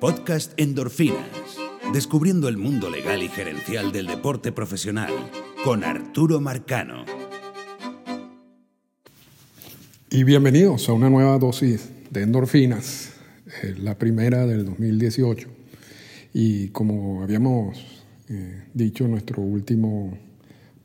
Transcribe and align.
Podcast 0.00 0.52
Endorfinas. 0.60 1.58
Descubriendo 1.92 2.48
el 2.48 2.56
mundo 2.56 2.88
legal 2.88 3.20
y 3.20 3.28
gerencial 3.28 3.90
del 3.90 4.06
deporte 4.06 4.52
profesional 4.52 5.12
con 5.64 5.82
Arturo 5.82 6.40
Marcano. 6.40 7.04
Y 10.08 10.22
bienvenidos 10.22 10.88
a 10.88 10.92
una 10.92 11.10
nueva 11.10 11.36
dosis 11.38 11.90
de 12.10 12.22
endorfinas, 12.22 13.14
eh, 13.64 13.74
la 13.76 13.98
primera 13.98 14.46
del 14.46 14.64
2018. 14.66 15.48
Y 16.32 16.68
como 16.68 17.24
habíamos 17.24 17.84
eh, 18.28 18.66
dicho 18.74 19.04
en 19.04 19.10
nuestro 19.10 19.42
último 19.42 20.16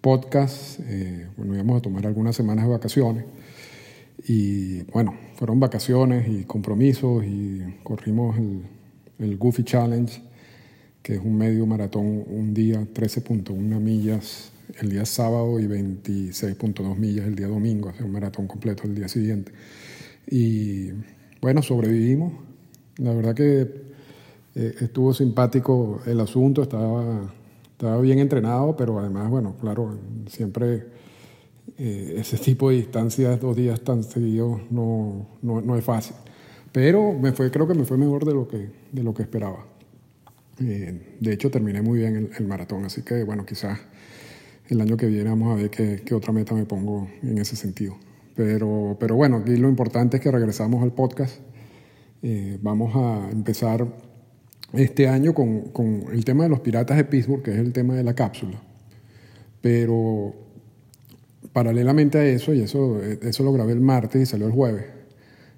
podcast, 0.02 0.80
eh, 0.88 1.28
bueno, 1.38 1.54
íbamos 1.54 1.78
a 1.78 1.82
tomar 1.82 2.08
algunas 2.08 2.36
semanas 2.36 2.66
de 2.66 2.72
vacaciones. 2.72 3.26
Y 4.28 4.82
bueno, 4.92 5.16
fueron 5.36 5.60
vacaciones 5.60 6.28
y 6.28 6.46
compromisos 6.46 7.24
y 7.26 7.62
corrimos 7.84 8.38
el, 8.40 8.64
el 9.20 9.38
Goofy 9.38 9.64
Challenge, 9.64 10.22
que 11.02 11.16
es 11.16 11.22
un 11.22 11.38
medio 11.38 11.66
maratón, 11.66 12.24
un 12.28 12.54
día 12.54 12.82
13.1 12.82 13.54
millas 13.80 14.52
el 14.80 14.90
día 14.90 15.06
sábado 15.06 15.60
y 15.60 15.68
26.2 15.68 16.96
millas 16.98 17.28
el 17.28 17.36
día 17.36 17.48
domingo, 17.48 17.90
hacer 17.90 18.06
un 18.06 18.12
maratón 18.12 18.48
completo 18.48 18.84
el 18.84 18.96
día 18.96 19.08
siguiente. 19.08 19.52
Y 20.30 20.92
bueno, 21.42 21.62
sobrevivimos. 21.62 22.34
La 22.98 23.14
verdad 23.14 23.36
que 23.36 23.62
eh, 24.56 24.76
estuvo 24.82 25.14
simpático 25.14 26.02
el 26.06 26.20
asunto, 26.20 26.62
estaba, 26.62 27.34
estaba 27.72 28.00
bien 28.02 28.20
entrenado, 28.20 28.76
pero 28.78 29.00
además, 29.00 29.30
bueno, 29.30 29.56
claro, 29.60 29.98
siempre 30.28 30.86
eh, 31.78 32.16
ese 32.18 32.38
tipo 32.38 32.70
de 32.70 32.78
distancias, 32.78 33.40
dos 33.42 33.56
días 33.56 33.82
tan 33.82 34.04
seguidos, 34.04 34.62
no, 34.70 35.28
no, 35.42 35.62
no, 35.62 35.76
es 35.76 35.84
fácil. 35.84 36.16
Pero 36.74 37.14
me 37.14 37.32
fue, 37.32 37.52
creo 37.52 37.68
que 37.68 37.76
me 37.76 37.86
fue 37.86 37.98
mejor 37.98 38.26
de 38.26 38.34
lo 38.34 38.48
que, 38.48 38.70
de 38.92 39.04
lo 39.04 39.14
que 39.14 39.22
esperaba. 39.22 39.66
Eh, 40.60 41.16
de 41.20 41.34
hecho, 41.34 41.50
terminé 41.50 41.82
muy 41.82 42.00
bien 42.00 42.16
el, 42.16 42.30
el, 42.38 42.48
maratón, 42.48 42.84
así 42.86 43.04
que 43.04 43.24
bueno, 43.24 43.46
quizás 43.46 43.80
el 44.70 44.82
año 44.82 44.98
que 44.98 45.06
viene 45.06 45.30
vamos 45.30 45.52
a 45.52 45.62
ver 45.62 45.70
qué, 45.70 46.02
qué, 46.04 46.16
otra 46.16 46.34
meta 46.34 46.54
me 46.54 46.66
pongo 46.66 47.08
en 47.22 47.38
ese 47.38 47.56
sentido. 47.56 47.96
Pero, 48.36 48.98
pero 49.00 49.16
bueno, 49.16 49.38
aquí 49.38 49.56
lo 49.56 49.70
importante 49.70 50.18
es 50.18 50.24
que 50.24 50.32
regresamos 50.32 50.82
al 50.82 50.92
podcast. 50.92 51.38
Eh, 52.24 52.58
vamos 52.62 52.96
a 52.96 53.30
empezar 53.32 53.88
este 54.74 55.08
año 55.08 55.34
con, 55.36 55.70
con 55.70 56.06
el 56.12 56.26
tema 56.26 56.44
de 56.44 56.50
los 56.50 56.62
piratas 56.62 56.98
de 56.98 57.04
Pittsburgh, 57.04 57.44
que 57.44 57.52
es 57.52 57.58
el 57.58 57.72
tema 57.72 57.94
de 57.94 58.04
la 58.04 58.16
cápsula. 58.16 58.60
Pero 59.62 60.34
paralelamente 61.52 62.18
a 62.18 62.26
eso, 62.26 62.54
y 62.54 62.62
eso, 62.62 63.00
eso 63.02 63.44
lo 63.44 63.54
grabé 63.54 63.74
el 63.74 63.82
martes 63.82 64.22
y 64.22 64.26
salió 64.26 64.48
el 64.48 64.54
jueves, 64.54 64.86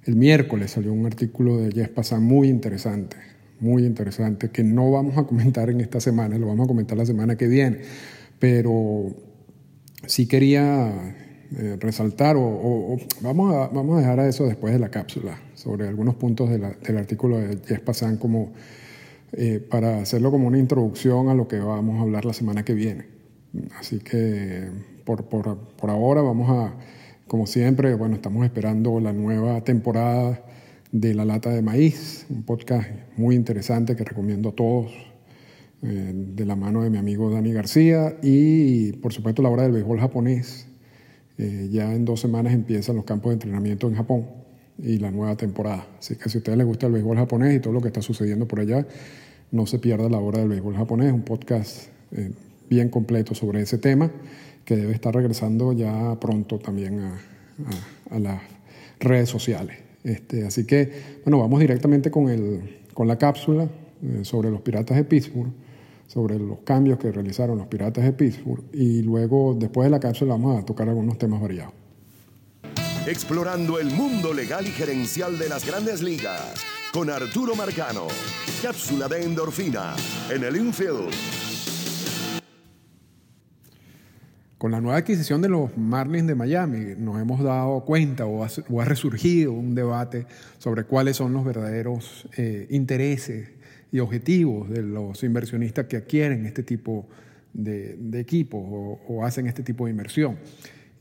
el 0.05 0.15
miércoles 0.15 0.71
salió 0.71 0.93
un 0.93 1.05
artículo 1.05 1.57
de 1.57 1.71
Jess 1.71 2.13
muy 2.19 2.47
interesante, 2.47 3.17
muy 3.59 3.85
interesante, 3.85 4.49
que 4.49 4.63
no 4.63 4.91
vamos 4.91 5.17
a 5.17 5.23
comentar 5.23 5.69
en 5.69 5.81
esta 5.81 5.99
semana, 5.99 6.37
lo 6.37 6.47
vamos 6.47 6.65
a 6.65 6.67
comentar 6.67 6.97
la 6.97 7.05
semana 7.05 7.35
que 7.35 7.47
viene, 7.47 7.81
pero 8.39 9.07
sí 10.05 10.27
quería 10.27 11.15
eh, 11.57 11.77
resaltar, 11.79 12.35
o, 12.35 12.43
o, 12.43 12.93
o, 12.93 12.97
vamos, 13.21 13.55
a, 13.55 13.67
vamos 13.67 13.97
a 13.97 13.99
dejar 14.01 14.19
a 14.19 14.27
eso 14.27 14.45
después 14.45 14.73
de 14.73 14.79
la 14.79 14.89
cápsula, 14.89 15.39
sobre 15.55 15.87
algunos 15.87 16.15
puntos 16.15 16.49
de 16.49 16.59
la, 16.59 16.71
del 16.71 16.97
artículo 16.97 17.39
de 17.39 17.57
Jess 17.65 17.81
como... 18.19 18.53
Eh, 19.37 19.59
para 19.59 19.99
hacerlo 19.99 20.31
como 20.31 20.47
una 20.47 20.57
introducción 20.57 21.27
a 21.27 21.33
lo 21.33 21.49
que 21.49 21.59
vamos 21.59 21.99
a 21.99 22.03
hablar 22.03 22.23
la 22.23 22.31
semana 22.31 22.63
que 22.63 22.73
viene. 22.73 23.07
Así 23.77 23.99
que 23.99 24.69
por, 25.03 25.25
por, 25.25 25.57
por, 25.57 25.89
ahora 25.89 26.21
vamos 26.21 26.49
a, 26.49 26.73
como 27.27 27.47
siempre, 27.47 27.95
bueno, 27.95 28.15
estamos 28.15 28.45
esperando 28.45 28.99
la 28.99 29.11
nueva 29.11 29.61
temporada 29.61 30.43
de 30.91 31.13
La 31.15 31.25
Lata 31.25 31.49
de 31.49 31.61
Maíz, 31.61 32.25
un 32.29 32.43
podcast 32.43 32.87
muy 33.17 33.35
interesante 33.35 33.95
que 33.95 34.03
recomiendo 34.03 34.49
a 34.49 34.51
todos, 34.51 34.91
eh, 35.81 36.11
de 36.13 36.45
la 36.45 36.55
mano 36.55 36.83
de 36.83 36.91
mi 36.91 36.99
amigo 36.99 37.31
Dani 37.31 37.51
García 37.51 38.15
y 38.21 38.93
por 38.93 39.11
supuesto 39.11 39.41
la 39.41 39.49
hora 39.49 39.63
del 39.63 39.71
béisbol 39.71 39.99
japonés. 39.99 40.67
Eh, 41.37 41.67
ya 41.71 41.93
en 41.93 42.05
dos 42.05 42.21
semanas 42.21 42.53
empiezan 42.53 42.95
los 42.95 43.05
campos 43.05 43.31
de 43.31 43.33
entrenamiento 43.33 43.87
en 43.87 43.95
Japón 43.95 44.27
y 44.77 44.99
la 44.99 45.09
nueva 45.09 45.35
temporada. 45.35 45.87
Así 45.97 46.15
que 46.15 46.29
si 46.29 46.37
a 46.37 46.39
ustedes 46.39 46.57
les 46.57 46.67
gusta 46.67 46.85
el 46.85 46.93
béisbol 46.93 47.17
japonés 47.17 47.55
y 47.55 47.59
todo 47.59 47.73
lo 47.73 47.81
que 47.81 47.87
está 47.87 48.01
sucediendo 48.01 48.47
por 48.47 48.59
allá, 48.59 48.85
no 49.51 49.65
se 49.65 49.79
pierda 49.79 50.09
la 50.09 50.19
hora 50.19 50.39
del 50.39 50.49
béisbol 50.49 50.75
japonés, 50.75 51.11
un 51.11 51.23
podcast 51.23 51.87
eh, 52.11 52.31
bien 52.69 52.89
completo 52.89 53.33
sobre 53.33 53.61
ese 53.61 53.79
tema 53.79 54.11
que 54.65 54.75
debe 54.75 54.93
estar 54.93 55.13
regresando 55.13 55.71
ya 55.71 56.17
pronto 56.19 56.59
también 56.59 56.99
a, 58.09 58.19
las 58.19 58.41
redes 58.99 59.29
sociales. 59.29 59.77
Este, 60.03 60.45
así 60.45 60.65
que, 60.65 61.19
bueno, 61.23 61.39
vamos 61.39 61.59
directamente 61.59 62.11
con, 62.11 62.29
el, 62.29 62.81
con 62.93 63.07
la 63.07 63.17
cápsula 63.17 63.69
eh, 64.03 64.19
sobre 64.23 64.51
los 64.51 64.61
piratas 64.61 64.97
de 64.97 65.03
Pittsburgh, 65.03 65.51
sobre 66.07 66.37
los 66.37 66.59
cambios 66.59 66.99
que 66.99 67.11
realizaron 67.11 67.57
los 67.57 67.67
piratas 67.67 68.03
de 68.03 68.13
Pittsburgh 68.13 68.63
y 68.73 69.01
luego, 69.01 69.55
después 69.57 69.85
de 69.85 69.91
la 69.91 69.99
cápsula, 69.99 70.33
vamos 70.33 70.61
a 70.61 70.65
tocar 70.65 70.89
algunos 70.89 71.17
temas 71.17 71.41
variados. 71.41 71.73
Explorando 73.07 73.79
el 73.79 73.91
mundo 73.91 74.33
legal 74.33 74.65
y 74.65 74.71
gerencial 74.71 75.37
de 75.37 75.47
las 75.47 75.65
grandes 75.65 76.01
ligas 76.01 76.55
con 76.91 77.09
Arturo 77.09 77.55
Marcano. 77.55 78.07
Cápsula 78.63 79.07
de 79.07 79.23
endorfina 79.23 79.95
en 80.31 80.43
el 80.43 80.55
infield. 80.55 81.44
Con 84.57 84.71
la 84.71 84.79
nueva 84.79 84.99
adquisición 84.99 85.41
de 85.41 85.49
los 85.49 85.77
Marlins 85.77 86.27
de 86.27 86.35
Miami 86.35 86.95
nos 86.97 87.21
hemos 87.21 87.43
dado 87.43 87.83
cuenta 87.83 88.25
o 88.25 88.43
ha, 88.43 88.85
resurgido 88.85 89.51
un 89.51 89.75
debate 89.75 90.27
sobre 90.59 90.85
cuáles 90.85 91.17
son 91.17 91.33
los 91.33 91.43
verdaderos 91.43 92.29
eh, 92.37 92.65
intereses 92.69 93.49
y 93.91 93.99
objetivos 93.99 94.69
de 94.69 94.81
los 94.81 95.23
inversionistas 95.23 95.87
que 95.87 95.97
adquieren 95.97 96.45
este 96.45 96.63
tipo 96.63 97.05
de, 97.53 97.97
de 97.99 98.19
equipos 98.21 98.61
o, 98.65 98.99
o 99.07 99.25
hacen 99.25 99.47
este 99.47 99.61
tipo 99.61 99.85
de 99.85 99.91
inversión 99.91 100.37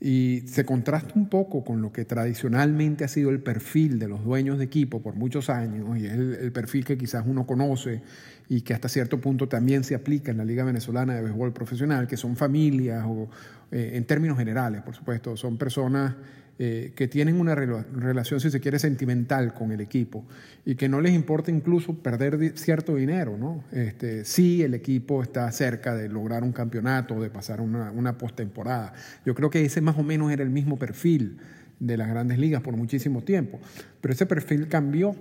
y 0.05 0.43
se 0.45 0.65
contrasta 0.65 1.13
un 1.15 1.29
poco 1.29 1.63
con 1.63 1.81
lo 1.81 1.91
que 1.91 2.05
tradicionalmente 2.05 3.03
ha 3.03 3.07
sido 3.07 3.31
el 3.31 3.39
perfil 3.39 3.97
de 3.97 4.07
los 4.07 4.23
dueños 4.23 4.59
de 4.59 4.65
equipo 4.65 5.01
por 5.01 5.15
muchos 5.15 5.49
años, 5.49 5.97
y 5.97 6.05
es 6.05 6.13
el, 6.13 6.35
el, 6.35 6.51
perfil 6.51 6.85
que 6.85 6.95
quizás 6.95 7.23
uno 7.25 7.47
conoce 7.47 8.03
y 8.47 8.61
que 8.61 8.75
hasta 8.75 8.87
cierto 8.87 9.19
punto 9.19 9.47
también 9.47 9.83
se 9.83 9.95
aplica 9.95 10.29
en 10.29 10.37
la 10.37 10.45
Liga 10.45 10.63
Venezolana 10.63 11.15
de 11.15 11.23
Béisbol 11.23 11.53
Profesional, 11.53 12.05
que 12.07 12.17
son 12.17 12.35
familias 12.35 13.03
o 13.07 13.29
eh, 13.75 13.97
en 13.97 14.05
términos 14.05 14.37
generales, 14.37 14.81
por 14.83 14.95
supuesto, 14.95 15.35
son 15.35 15.57
personas 15.57 16.15
eh, 16.57 16.93
que 16.95 17.09
tienen 17.09 17.37
una 17.37 17.55
relación, 17.55 18.39
si 18.39 18.49
se 18.49 18.61
quiere, 18.61 18.79
sentimental 18.79 19.53
con 19.53 19.73
el 19.73 19.81
equipo 19.81 20.25
y 20.65 20.75
que 20.75 20.87
no 20.87 21.01
les 21.01 21.11
importa 21.11 21.51
incluso 21.51 21.93
perder 21.93 22.57
cierto 22.57 22.95
dinero, 22.95 23.35
¿no? 23.37 23.65
Este, 23.73 24.23
si 24.23 24.63
el 24.63 24.75
equipo 24.75 25.21
está 25.21 25.51
cerca 25.51 25.93
de 25.93 26.07
lograr 26.07 26.45
un 26.45 26.53
campeonato 26.53 27.19
de 27.19 27.29
pasar 27.29 27.59
una, 27.59 27.91
una 27.91 28.17
postemporada. 28.17 28.93
Yo 29.25 29.35
creo 29.35 29.49
que 29.49 29.65
ese 29.65 29.81
más 29.81 29.97
o 29.97 30.03
menos 30.03 30.31
era 30.31 30.43
el 30.43 30.51
mismo 30.51 30.79
perfil 30.79 31.37
de 31.77 31.97
las 31.97 32.07
grandes 32.07 32.39
ligas 32.39 32.61
por 32.61 32.77
muchísimo 32.77 33.25
tiempo, 33.25 33.59
pero 33.99 34.13
ese 34.13 34.25
perfil 34.25 34.69
cambió 34.69 35.17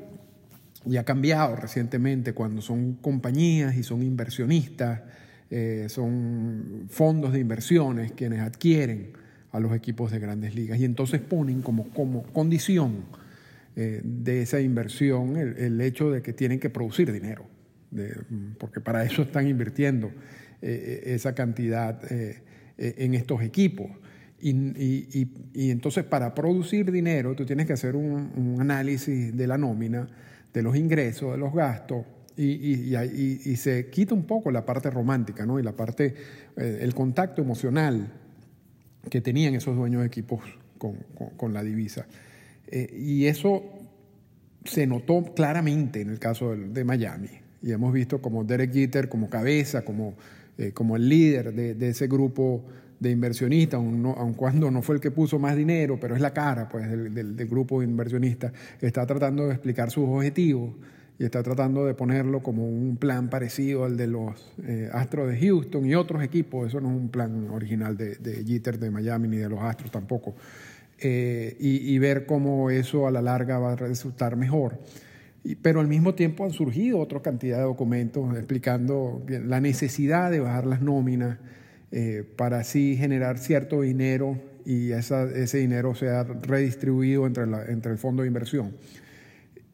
y 0.87 0.97
ha 0.97 1.03
cambiado 1.03 1.57
recientemente 1.57 2.35
cuando 2.35 2.63
son 2.63 2.95
compañías 2.95 3.75
y 3.75 3.83
son 3.83 4.05
inversionistas, 4.05 5.01
eh, 5.57 5.89
son 5.89 6.87
fondos 6.89 7.33
de 7.33 7.39
inversiones 7.39 8.11
quienes 8.11 8.41
adquieren 8.41 9.13
a 9.53 9.61
los 9.61 9.73
equipos 9.73 10.11
de 10.11 10.19
grandes 10.19 10.57
ligas 10.57 10.81
y 10.81 10.85
entonces 10.85 11.21
ponen 11.21 11.63
como, 11.63 11.91
como 11.91 12.25
condición 12.25 13.05
eh, 13.77 14.01
de 14.03 14.43
esa 14.43 14.61
inversión 14.61 15.37
el, 15.37 15.81
hecho 15.81 16.11
de 16.11 16.23
que 16.23 16.33
tienen 16.33 16.59
que 16.59 16.71
producir 16.71 17.13
dinero, 17.13 17.47
porque 18.59 18.81
para 18.81 19.05
eso 19.05 19.23
están 19.23 19.47
invirtiendo 19.47 20.11
eh, 20.61 21.03
esa 21.15 21.37
cantidad 21.37 22.03
en 22.77 23.15
estos 23.15 23.41
equipos. 23.41 23.87
Y, 24.41 25.29
entonces 25.71 26.03
para 26.03 26.35
producir 26.35 26.91
dinero 26.91 27.37
tú 27.37 27.47
tienes 27.47 27.69
que 27.69 27.75
hacer 27.75 27.95
un 27.95 28.57
análisis 28.59 29.37
de 29.37 29.47
la 29.47 29.57
nómina, 29.57 30.09
de 30.53 30.63
los 30.63 30.75
ingresos, 30.75 31.31
de 31.31 31.39
los 31.39 31.55
gastos, 31.55 32.05
y, 32.37 32.95
y, 32.95 33.41
y, 33.45 33.57
se 33.57 33.91
quita 33.91 34.15
un 34.15 34.25
poco 34.25 34.51
la 34.51 34.65
parte 34.67 34.91
romántica, 34.91 35.47
¿no? 35.47 35.61
Y 35.61 35.63
la 35.63 35.73
parte, 35.73 36.15
eh, 36.57 36.79
el 36.83 36.95
contacto 36.95 37.43
emocional 37.43 38.13
que 39.09 39.21
tenían 39.21 39.55
esos 39.55 39.77
dueños 39.77 40.01
de 40.01 40.09
equipos 40.09 40.41
con, 40.79 40.97
con, 41.15 41.31
con 41.31 41.53
la 41.53 41.63
divisa. 41.63 42.07
Eh, 42.67 42.93
y 42.99 43.27
eso 43.27 43.63
se 44.65 44.87
notó 44.87 45.35
claramente 45.35 46.01
en 46.01 46.11
el 46.11 46.19
caso 46.19 46.57
de, 46.57 46.69
de, 46.69 46.85
Miami. 46.85 47.29
Y 47.63 47.71
hemos 47.71 47.93
visto 47.93 48.21
como 48.21 48.45
Derek 48.45 48.73
Jeter 48.73 49.09
como 49.09 49.29
cabeza, 49.29 49.83
como, 49.85 50.15
eh, 50.59 50.73
como 50.73 50.97
el 50.97 51.09
líder 51.09 51.55
de, 51.55 51.75
de, 51.75 51.91
ese 51.91 52.09
grupo 52.09 52.65
de 52.99 53.11
inversionistas, 53.11 53.79
aun, 53.79 54.03
no, 54.03 54.13
aun, 54.13 54.35
cuando 54.35 54.71
no 54.71 54.83
fue 54.83 54.97
el 54.97 55.01
que 55.01 55.11
puso 55.11 55.39
más 55.39 55.57
dinero, 55.57 55.99
pero 56.01 56.17
es 56.17 56.21
la 56.21 56.33
cara 56.33 56.69
pues, 56.69 56.91
del, 56.91 57.15
del, 57.15 57.37
del 57.37 57.49
grupo 57.49 57.81
de 57.81 57.87
inversionistas, 57.87 58.53
está 58.81 59.07
tratando 59.07 59.47
de 59.47 59.53
explicar 59.53 59.91
sus 59.91 60.09
objetivos 60.09 60.75
y 61.19 61.25
está 61.25 61.43
tratando 61.43 61.87
de 61.87 61.95
ponerlo 61.95 62.43
como 62.43 62.69
un 62.69 62.97
plan 62.97 63.31
parecido 63.31 63.85
al 63.85 63.97
de 63.97 64.09
los 64.09 64.53
eh, 64.65 64.89
Astros 64.93 65.31
de 65.31 65.39
Houston 65.39 65.87
y 65.87 65.95
otros 65.95 66.23
equipos. 66.23 66.69
Eso 66.69 66.81
no 66.81 66.91
es 66.91 66.97
un 66.97 67.09
plan 67.09 67.51
original 67.51 67.97
de, 67.97 68.17
de 68.17 68.45
Jeter 68.45 68.79
de 68.79 68.91
Miami 68.91 69.29
ni 69.29 69.37
de 69.37 69.49
los 69.49 69.61
Astros 69.61 69.91
tampoco. 69.91 70.35
Eh, 70.99 71.57
y, 71.61 71.95
y, 71.95 71.99
ver 71.99 72.25
cómo 72.25 72.71
eso 72.71 73.07
a 73.07 73.11
la 73.11 73.21
larga 73.21 73.59
va 73.59 73.73
a 73.73 73.77
resultar 73.77 74.37
mejor. 74.37 74.79
pero 75.61 75.81
al 75.81 75.89
mismo 75.89 76.15
tiempo 76.15 76.45
han 76.45 76.53
surgido 76.53 77.01
otra 77.01 77.21
cantidad 77.21 77.59
de 77.59 77.65
documentos 77.65 78.33
explicando 78.37 79.23
la 79.27 79.61
necesidad 79.61 80.31
de 80.31 80.39
bajar 80.39 80.67
las 80.67 80.81
nóminas 80.83 81.39
eh, 81.91 82.25
para 82.37 82.61
así 82.61 82.97
generar 82.97 83.39
cierto 83.39 83.83
dinero 83.83 84.41
y 84.65 84.93
ese 84.93 85.59
dinero 85.59 85.95
sea 85.95 86.25
redistribuido 86.25 87.27
entre, 87.27 87.45
entre 87.69 87.93
el 87.93 87.99
fondo 87.99 88.23
de 88.23 88.29
inversión. 88.29 88.73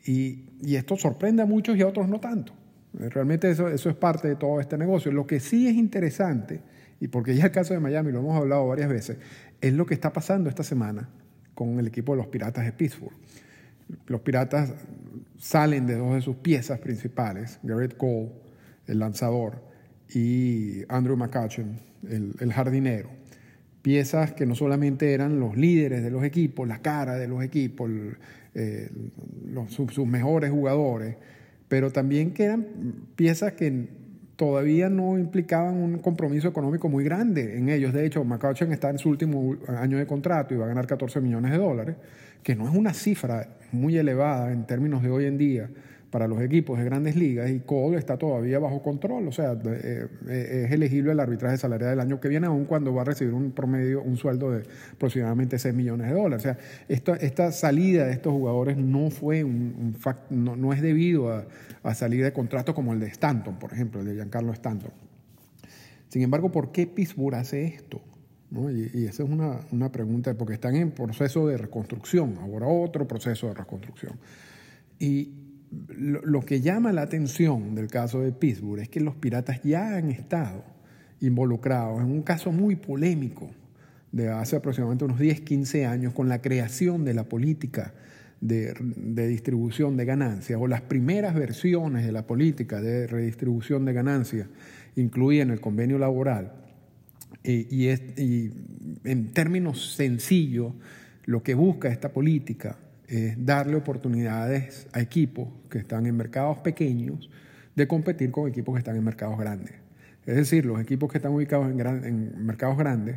Y, 0.06 0.46
esto 0.74 0.96
sorprende 0.96 1.42
a 1.42 1.46
muchos 1.46 1.76
y 1.76 1.82
a 1.82 1.86
otros 1.86 2.08
no 2.08 2.20
tanto. 2.20 2.52
Realmente 2.92 3.50
eso, 3.50 3.68
eso 3.68 3.88
es 3.88 3.96
parte 3.96 4.28
de 4.28 4.36
todo 4.36 4.60
este 4.60 4.76
negocio. 4.76 5.12
Lo 5.12 5.26
que 5.26 5.40
sí 5.40 5.68
es 5.68 5.74
interesante, 5.74 6.60
y 7.00 7.08
porque 7.08 7.34
ya 7.34 7.46
el 7.46 7.50
caso 7.50 7.74
de 7.74 7.80
Miami 7.80 8.12
lo 8.12 8.20
hemos 8.20 8.36
hablado 8.36 8.66
varias 8.66 8.88
veces, 8.88 9.18
es 9.60 9.72
lo 9.72 9.86
que 9.86 9.94
está 9.94 10.12
pasando 10.12 10.48
esta 10.48 10.62
semana 10.62 11.08
con 11.54 11.78
el 11.78 11.86
equipo 11.86 12.12
de 12.12 12.18
los 12.18 12.26
Piratas 12.26 12.64
de 12.64 12.72
Pittsburgh. 12.72 13.12
Los 14.06 14.20
Piratas 14.20 14.72
salen 15.38 15.86
de 15.86 15.96
dos 15.96 16.14
de 16.14 16.20
sus 16.20 16.36
piezas 16.36 16.78
principales, 16.78 17.58
Garrett 17.62 17.96
Cole, 17.96 18.30
el 18.86 18.98
lanzador, 18.98 19.62
y 20.12 20.82
Andrew 20.88 21.16
McCutcheon, 21.16 21.78
el, 22.08 22.52
jardinero. 22.52 23.10
Piezas 23.82 24.32
que 24.32 24.46
no 24.46 24.54
solamente 24.54 25.14
eran 25.14 25.40
los 25.40 25.56
líderes 25.56 26.02
de 26.02 26.10
los 26.10 26.24
equipos, 26.24 26.68
la 26.68 26.82
cara 26.82 27.16
de 27.16 27.28
los 27.28 27.42
equipos, 27.42 27.90
eh, 28.54 28.90
sus, 29.68 29.98
mejores 30.06 30.50
jugadores, 30.50 31.16
pero 31.68 31.90
también 31.90 32.32
que 32.32 32.44
eran 32.44 32.66
piezas 33.16 33.52
que 33.52 33.88
todavía 34.36 34.88
no 34.88 35.18
implicaban 35.18 35.76
un 35.76 35.98
compromiso 35.98 36.48
económico 36.48 36.88
muy 36.88 37.04
grande 37.04 37.58
en 37.58 37.68
ellos. 37.68 37.92
De 37.92 38.06
hecho, 38.06 38.24
McCutcheon 38.24 38.72
está 38.72 38.90
en 38.90 38.98
su 38.98 39.10
último 39.10 39.56
año 39.68 39.98
de 39.98 40.06
contrato 40.06 40.54
y 40.54 40.56
va 40.56 40.64
a 40.64 40.68
ganar 40.68 40.86
14 40.86 41.20
millones 41.20 41.52
de 41.52 41.58
dólares, 41.58 41.96
que 42.42 42.56
no 42.56 42.68
es 42.68 42.74
una 42.74 42.94
cifra 42.94 43.56
muy 43.70 43.96
elevada 43.96 44.52
en 44.52 44.66
términos 44.66 45.02
de 45.02 45.10
hoy 45.10 45.26
en 45.26 45.38
día 45.38 45.68
para 46.10 46.26
los 46.26 46.40
equipos 46.40 46.78
de 46.78 46.84
grandes 46.84 47.16
ligas 47.16 47.50
y 47.50 47.60
Cole 47.60 47.96
está 47.96 48.16
todavía 48.16 48.58
bajo 48.58 48.82
control, 48.82 49.28
o 49.28 49.32
sea, 49.32 49.52
eh, 49.52 50.08
eh, 50.28 50.62
es 50.66 50.72
elegible 50.72 51.12
el 51.12 51.20
arbitraje 51.20 51.56
salarial 51.56 51.90
del 51.90 52.00
año 52.00 52.20
que 52.20 52.28
viene, 52.28 52.46
aun 52.46 52.64
cuando 52.64 52.92
va 52.92 53.02
a 53.02 53.04
recibir 53.04 53.32
un 53.32 53.52
promedio, 53.52 54.02
un 54.02 54.16
sueldo 54.16 54.50
de 54.50 54.64
aproximadamente 54.92 55.58
6 55.58 55.74
millones 55.74 56.08
de 56.08 56.14
dólares. 56.14 56.44
O 56.44 56.48
sea, 56.48 56.58
esta, 56.88 57.52
salida 57.52 58.06
de 58.06 58.12
estos 58.12 58.32
jugadores 58.32 58.76
no 58.76 59.10
fue 59.10 59.44
un, 59.44 59.96
no, 60.30 60.56
no, 60.56 60.72
es 60.72 60.82
debido 60.82 61.32
a, 61.32 61.46
a 61.82 61.94
salir 61.94 62.24
de 62.24 62.32
contrato 62.32 62.74
como 62.74 62.92
el 62.92 63.00
de 63.00 63.06
Stanton, 63.06 63.58
por 63.58 63.72
ejemplo, 63.72 64.00
el 64.00 64.06
de 64.06 64.14
Giancarlo 64.14 64.52
Stanton. 64.52 64.90
Sin 66.08 66.22
embargo, 66.22 66.50
¿por 66.50 66.72
qué 66.72 66.86
Pittsburgh 66.86 67.36
hace 67.36 67.64
esto? 67.64 68.00
Y, 68.50 69.04
esa 69.06 69.22
es 69.22 69.28
una, 69.28 69.60
una, 69.70 69.92
pregunta, 69.92 70.34
porque 70.34 70.54
están 70.54 70.74
en 70.74 70.90
proceso 70.90 71.46
de 71.46 71.56
reconstrucción, 71.56 72.36
ahora 72.40 72.66
otro 72.66 73.06
proceso 73.06 73.46
de 73.46 73.54
reconstrucción. 73.54 74.18
Y 74.98 75.39
lo, 75.70 76.40
que 76.42 76.60
llama 76.60 76.92
la 76.92 77.02
atención 77.02 77.74
del 77.74 77.86
caso 77.88 78.20
de 78.20 78.32
Pittsburgh 78.32 78.80
es 78.80 78.88
que 78.88 79.00
los 79.00 79.14
piratas 79.14 79.62
ya 79.62 79.96
han 79.96 80.10
estado 80.10 80.64
involucrados 81.20 82.00
en 82.00 82.10
un 82.10 82.22
caso 82.22 82.50
muy 82.50 82.76
polémico 82.76 83.50
de 84.10 84.28
hace 84.28 84.56
aproximadamente 84.56 85.04
unos 85.04 85.20
10, 85.20 85.42
15 85.42 85.86
años 85.86 86.12
con 86.12 86.28
la 86.28 86.40
creación 86.42 87.04
de 87.04 87.14
la 87.14 87.24
política 87.24 87.94
de, 88.40 88.74
distribución 89.28 89.96
de 89.96 90.04
ganancias 90.04 90.58
o 90.60 90.66
las 90.66 90.80
primeras 90.80 91.34
versiones 91.34 92.04
de 92.04 92.12
la 92.12 92.26
política 92.26 92.80
de 92.80 93.06
redistribución 93.06 93.84
de 93.84 93.92
ganancias 93.92 94.48
incluían 94.96 95.50
el 95.50 95.60
convenio 95.60 95.98
laboral. 95.98 96.54
Y, 97.44 97.86
y, 97.86 98.52
en 99.04 99.32
términos 99.32 99.94
sencillos, 99.94 100.72
lo 101.26 101.42
que 101.42 101.54
busca 101.54 101.88
esta 101.88 102.12
política 102.12 102.76
es 103.10 103.44
darle 103.44 103.76
oportunidades 103.76 104.86
a 104.92 105.00
equipos 105.00 105.48
que 105.68 105.78
están 105.78 106.06
en 106.06 106.16
mercados 106.16 106.58
pequeños 106.58 107.28
de 107.74 107.86
competir 107.86 108.30
con 108.30 108.48
equipos 108.48 108.74
que 108.74 108.78
están 108.78 108.96
en 108.96 109.04
mercados 109.04 109.38
grandes. 109.38 109.74
Es 110.26 110.36
decir, 110.36 110.64
los 110.64 110.80
equipos 110.80 111.10
que 111.10 111.18
están 111.18 111.32
ubicados 111.32 111.70
en, 111.70 111.80
en 111.80 112.46
mercados 112.46 112.78
grandes 112.78 113.16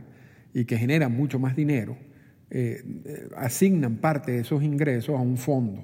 y 0.53 0.65
que 0.65 0.77
generan 0.77 1.15
mucho 1.15 1.39
más 1.39 1.55
dinero, 1.55 1.97
eh, 2.55 2.83
eh, 3.05 3.29
asignan 3.35 3.97
parte 3.97 4.33
de 4.33 4.41
esos 4.41 4.61
ingresos 4.61 5.15
a 5.15 5.21
un 5.21 5.37
fondo. 5.37 5.83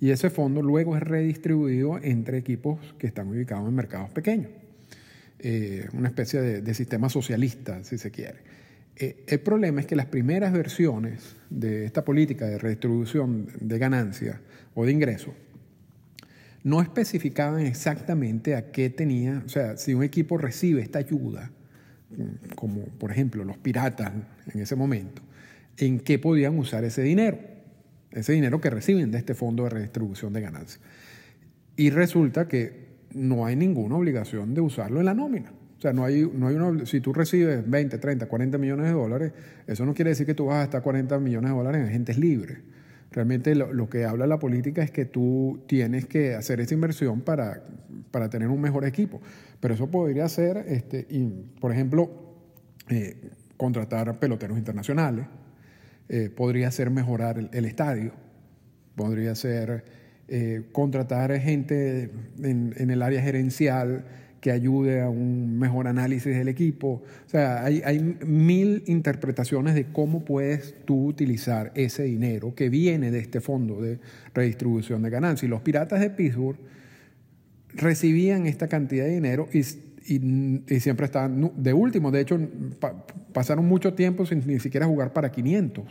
Y 0.00 0.10
ese 0.10 0.28
fondo 0.28 0.60
luego 0.60 0.96
es 0.96 1.02
redistribuido 1.02 1.98
entre 2.02 2.38
equipos 2.38 2.94
que 2.98 3.06
están 3.06 3.28
ubicados 3.28 3.68
en 3.68 3.74
mercados 3.74 4.10
pequeños. 4.10 4.50
Eh, 5.38 5.88
una 5.92 6.08
especie 6.08 6.40
de, 6.40 6.74
sistema 6.74 7.08
socialista, 7.08 7.84
si 7.84 7.96
se 7.96 8.10
quiere. 8.10 8.38
Eh, 9.00 9.24
el 9.28 9.40
problema 9.40 9.80
es 9.80 9.86
que 9.86 9.96
las 9.96 10.06
primeras 10.06 10.52
versiones 10.52 11.34
de 11.48 11.86
esta 11.86 12.04
política 12.04 12.46
de 12.46 12.58
redistribución 12.58 13.48
de 13.58 13.78
ganancias 13.78 14.36
o 14.74 14.84
de 14.84 14.92
ingresos 14.92 15.32
no 16.62 16.82
especificaban 16.82 17.64
exactamente 17.64 18.54
a 18.54 18.70
qué 18.70 18.90
tenía, 18.90 19.42
o 19.46 19.48
sea, 19.48 19.78
si 19.78 19.94
un 19.94 20.02
equipo 20.02 20.36
recibe 20.36 20.82
esta 20.82 20.98
ayuda, 20.98 21.50
como 22.54 22.84
por 22.84 23.10
ejemplo 23.10 23.42
los 23.42 23.56
piratas 23.56 24.12
en 24.52 24.60
ese 24.60 24.76
momento, 24.76 25.22
en 25.78 26.00
qué 26.00 26.18
podían 26.18 26.58
usar 26.58 26.84
ese 26.84 27.00
dinero, 27.00 27.38
ese 28.10 28.34
dinero 28.34 28.60
que 28.60 28.68
reciben 28.68 29.10
de 29.10 29.16
este 29.16 29.34
fondo 29.34 29.64
de 29.64 29.70
redistribución 29.70 30.34
de 30.34 30.42
ganancias. 30.42 30.80
Y 31.74 31.88
resulta 31.88 32.46
que 32.46 32.90
no 33.14 33.46
hay 33.46 33.56
ninguna 33.56 33.96
obligación 33.96 34.52
de 34.52 34.60
usarlo 34.60 35.00
en 35.00 35.06
la 35.06 35.14
nómina. 35.14 35.52
O 35.80 35.82
sea, 35.82 35.94
no 35.94 36.04
hay, 36.04 36.30
no 36.30 36.48
hay 36.48 36.86
si 36.86 37.00
tú 37.00 37.14
recibes 37.14 37.68
20, 37.68 37.96
30, 37.96 38.26
40 38.26 38.58
millones 38.58 38.86
de 38.86 38.92
dólares, 38.92 39.32
eso 39.66 39.86
no 39.86 39.94
quiere 39.94 40.10
decir 40.10 40.26
que 40.26 40.34
tú 40.34 40.46
vas 40.46 40.56
a 40.56 40.58
gastar 40.60 40.82
40 40.82 41.18
millones 41.18 41.50
de 41.50 41.56
dólares 41.56 41.80
en 41.80 41.88
agentes 41.88 42.18
libres. 42.18 42.58
Realmente 43.10 43.54
lo, 43.54 43.88
que 43.88 44.04
habla 44.04 44.26
la 44.26 44.38
política 44.38 44.82
es 44.82 44.90
que 44.90 45.06
tú 45.06 45.64
tienes 45.66 46.06
que 46.06 46.34
hacer 46.34 46.60
esa 46.60 46.74
inversión 46.74 47.22
para, 47.22 47.64
para 48.10 48.28
tener 48.28 48.48
un 48.48 48.60
mejor 48.60 48.84
equipo. 48.84 49.22
Pero 49.58 49.74
eso 49.74 49.90
podría 49.90 50.28
ser, 50.28 50.58
este, 50.68 51.06
por 51.60 51.72
ejemplo, 51.72 52.10
eh, 52.90 53.30
contratar 53.56 54.20
peloteros 54.20 54.58
internacionales, 54.58 55.26
eh, 56.08 56.28
podría 56.28 56.70
ser 56.70 56.90
mejorar 56.90 57.48
el 57.52 57.64
estadio, 57.64 58.12
podría 58.94 59.34
ser 59.34 59.82
eh, 60.32 60.68
contratar 60.70 61.36
gente 61.40 62.08
en, 62.38 62.90
el 62.90 63.02
área 63.02 63.20
gerencial 63.20 64.04
que 64.40 64.50
ayude 64.50 65.02
a 65.02 65.08
un 65.08 65.58
mejor 65.58 65.86
análisis 65.86 66.34
del 66.34 66.48
equipo. 66.48 67.02
O 67.26 67.28
sea, 67.28 67.64
hay, 67.64 67.82
hay, 67.84 68.16
mil 68.24 68.82
interpretaciones 68.86 69.74
de 69.74 69.86
cómo 69.92 70.24
puedes 70.24 70.74
tú 70.86 71.06
utilizar 71.06 71.72
ese 71.74 72.04
dinero 72.04 72.54
que 72.54 72.70
viene 72.70 73.10
de 73.10 73.18
este 73.18 73.40
fondo 73.40 73.80
de 73.80 73.98
redistribución 74.34 75.02
de 75.02 75.10
ganancias. 75.10 75.44
Y 75.44 75.48
los 75.48 75.60
piratas 75.60 76.00
de 76.00 76.10
Pittsburgh 76.10 76.58
recibían 77.74 78.46
esta 78.46 78.68
cantidad 78.68 79.04
de 79.04 79.14
dinero 79.14 79.48
y, 79.52 79.60
y, 80.14 80.80
siempre 80.80 81.06
estaban 81.06 81.52
de 81.56 81.72
último. 81.74 82.10
De 82.10 82.20
hecho, 82.22 82.40
pasaron 83.32 83.66
mucho 83.66 83.92
tiempo 83.92 84.24
sin 84.24 84.42
ni 84.46 84.58
siquiera 84.58 84.86
jugar 84.86 85.12
para 85.12 85.30
500. 85.30 85.84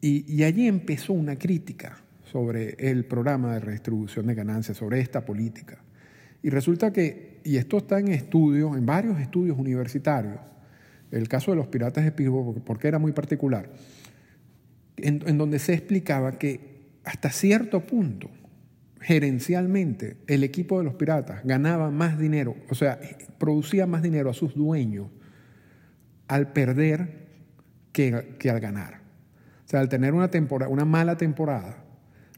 Y, 0.00 0.24
y 0.32 0.42
allí 0.42 0.66
empezó 0.66 1.12
una 1.12 1.36
crítica 1.36 1.98
sobre 2.24 2.74
el 2.78 3.04
programa 3.04 3.54
de 3.54 3.60
redistribución 3.60 4.26
de 4.26 4.34
ganancias, 4.34 4.76
sobre 4.76 5.00
esta 5.00 5.24
política. 5.24 5.78
Y 6.42 6.50
resulta 6.50 6.92
que, 6.92 7.29
y 7.44 7.56
esto 7.56 7.78
está 7.78 7.98
en 7.98 8.08
estudios, 8.08 8.76
en 8.76 8.86
varios 8.86 9.18
estudios 9.20 9.58
universitarios, 9.58 10.38
el 11.10 11.28
caso 11.28 11.50
de 11.50 11.56
los 11.56 11.66
piratas 11.66 12.04
de 12.04 12.12
Pittsburgh, 12.12 12.62
porque 12.64 12.88
era 12.88 12.98
muy 12.98 13.12
particular, 13.12 13.68
en, 14.96 15.38
donde 15.38 15.58
se 15.58 15.74
explicaba 15.74 16.38
que 16.38 16.88
hasta 17.04 17.30
cierto 17.30 17.80
punto, 17.80 18.30
gerencialmente, 19.00 20.18
el 20.26 20.44
equipo 20.44 20.78
de 20.78 20.84
los 20.84 20.94
piratas 20.94 21.42
ganaba 21.44 21.90
más 21.90 22.18
dinero, 22.18 22.56
o 22.68 22.74
sea, 22.74 23.00
producía 23.38 23.86
más 23.86 24.02
dinero 24.02 24.30
a 24.30 24.34
sus 24.34 24.54
dueños 24.54 25.08
al 26.28 26.52
perder 26.52 27.28
que, 27.92 28.14
al 28.50 28.60
ganar. 28.60 29.00
O 29.66 29.68
sea, 29.70 29.80
al 29.80 29.88
tener 29.88 30.14
una, 30.14 30.30
temporada, 30.30 30.70
una 30.70 30.84
mala 30.84 31.16
temporada, 31.16 31.84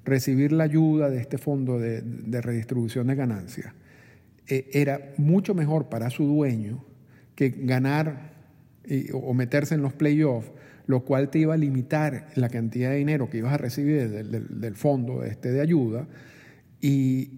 recibir 0.05 0.53
la 0.53 0.65
ayuda 0.65 1.11
de 1.11 1.21
este 1.21 1.39
fondo 1.39 1.79
de, 1.79 2.03
redistribución 2.41 3.09
de 3.09 3.15
ganancias 3.15 3.75
eh, 4.49 4.71
era 4.73 5.13
mucho 5.17 5.55
mejor 5.55 5.89
para 5.89 6.11
su 6.11 6.25
dueño 6.25 6.85
que 7.35 7.51
ganar 7.51 8.33
o 9.13 9.33
meterse 9.33 9.77
en 9.77 9.83
los 9.83 9.93
playoffs, 9.93 10.51
lo 10.87 11.05
cual 11.05 11.31
te 11.31 11.39
iba 11.39 11.55
a 11.55 11.57
limitar 11.57 12.29
la 12.35 12.49
cantidad 12.49 12.91
de 12.91 12.97
dinero 12.97 13.31
que 13.31 13.39
ibas 13.39 13.53
a 13.53 13.57
recibir 13.57 14.09
del, 14.11 14.75
fondo 14.75 15.23
este 15.23 15.53
de 15.53 15.61
ayuda 15.61 16.07
y, 16.81 17.31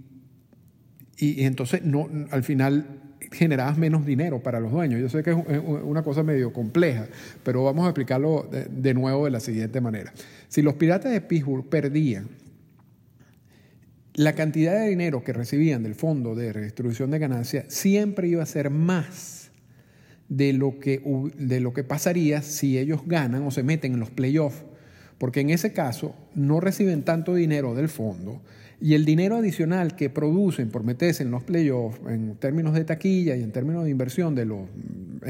y, 1.19 1.45
entonces 1.45 1.85
no, 1.85 2.09
al 2.31 2.43
final 2.43 3.05
generabas 3.35 3.77
menos 3.77 4.07
dinero 4.07 4.43
para 4.43 4.61
los 4.61 4.73
dueños. 4.73 5.01
Yo 5.01 5.09
sé 5.09 5.23
que 5.23 5.31
es 5.31 5.37
una 5.85 6.03
cosa 6.03 6.23
medio 6.23 6.53
compleja, 6.53 7.07
pero 7.43 7.65
vamos 7.65 7.85
a 7.85 7.89
explicarlo 7.89 8.49
de 8.71 8.95
nuevo 8.95 9.27
de 9.27 9.31
la 9.31 9.41
siguiente 9.41 9.81
manera. 9.81 10.13
Si 10.49 10.63
los 10.63 10.75
piratas 10.75 11.13
de 11.13 11.21
Pittsburgh 11.21 11.69
perdían 11.69 12.29
la 14.15 14.35
cantidad 14.35 14.75
de 14.75 14.89
dinero 14.89 15.25
que 15.25 15.33
recibían 15.33 15.83
del 15.83 15.95
fondo 15.95 16.35
de 16.35 16.53
redistribución 16.53 17.11
de 17.11 17.19
ganancias 17.19 17.67
siempre 17.69 18.29
iba 18.29 18.43
a 18.43 18.47
ser 18.47 18.71
más 18.71 19.51
de 20.29 20.53
lo 20.53 20.79
que, 20.79 21.03
de 21.37 21.61
lo 21.61 21.73
que 21.73 21.85
pasaría 21.85 22.41
si 22.43 22.79
ellos 22.79 23.03
ganan 23.07 23.43
o 23.43 23.51
se 23.51 23.63
meten 23.63 23.95
en 23.95 24.01
los 24.01 24.11
playoffs, 24.11 24.65
porque 25.19 25.41
en 25.41 25.51
ese 25.51 25.73
caso 25.73 26.15
no 26.35 26.61
reciben 26.61 27.03
tanto 27.03 27.35
dinero 27.35 27.75
del 27.75 27.89
fondo 27.89 28.43
Y 28.81 28.95
el 28.95 29.05
dinero 29.05 29.37
adicional 29.37 29.97
que 29.97 30.11
producen 30.11 30.71
por 30.71 30.85
meterse 30.85 31.23
en 31.23 31.31
los 31.31 31.43
playoffs 31.43 32.01
en 32.09 32.37
términos 32.37 32.75
de 32.75 32.85
taquilla 32.85 33.37
y 33.37 33.43
en 33.43 33.51
términos 33.51 33.85
de 33.85 33.91
inversión 33.91 34.35
de 34.35 34.45
los 34.45 34.69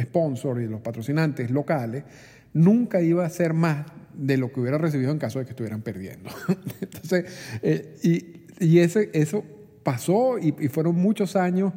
sponsors 0.01 0.63
y 0.63 0.67
los 0.67 0.81
patrocinantes 0.81 1.51
locales, 1.51 2.05
nunca 2.53 3.01
iba 3.01 3.25
a 3.25 3.31
ser 3.31 3.55
más 3.55 3.87
de 4.17 4.37
lo 4.37 4.53
que 4.53 4.61
hubiera 4.61 4.79
recibido 4.79 5.11
en 5.11 5.19
caso 5.19 5.39
de 5.39 5.45
que 5.45 5.51
estuvieran 5.51 5.83
perdiendo. 5.83 6.31
Entonces, 6.81 7.27
eh, 7.63 7.97
y, 8.03 8.44
y 8.61 8.79
ese, 8.79 9.11
eso 9.13 9.45
pasó 9.83 10.39
y, 10.39 10.53
fueron 10.69 10.97
muchos 10.97 11.37
años 11.37 11.73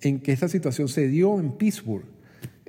en 0.00 0.20
que 0.20 0.32
esa 0.32 0.48
situación 0.48 0.88
se 0.88 1.06
dio 1.06 1.38
en 1.38 1.52
Pittsburgh. 1.52 2.04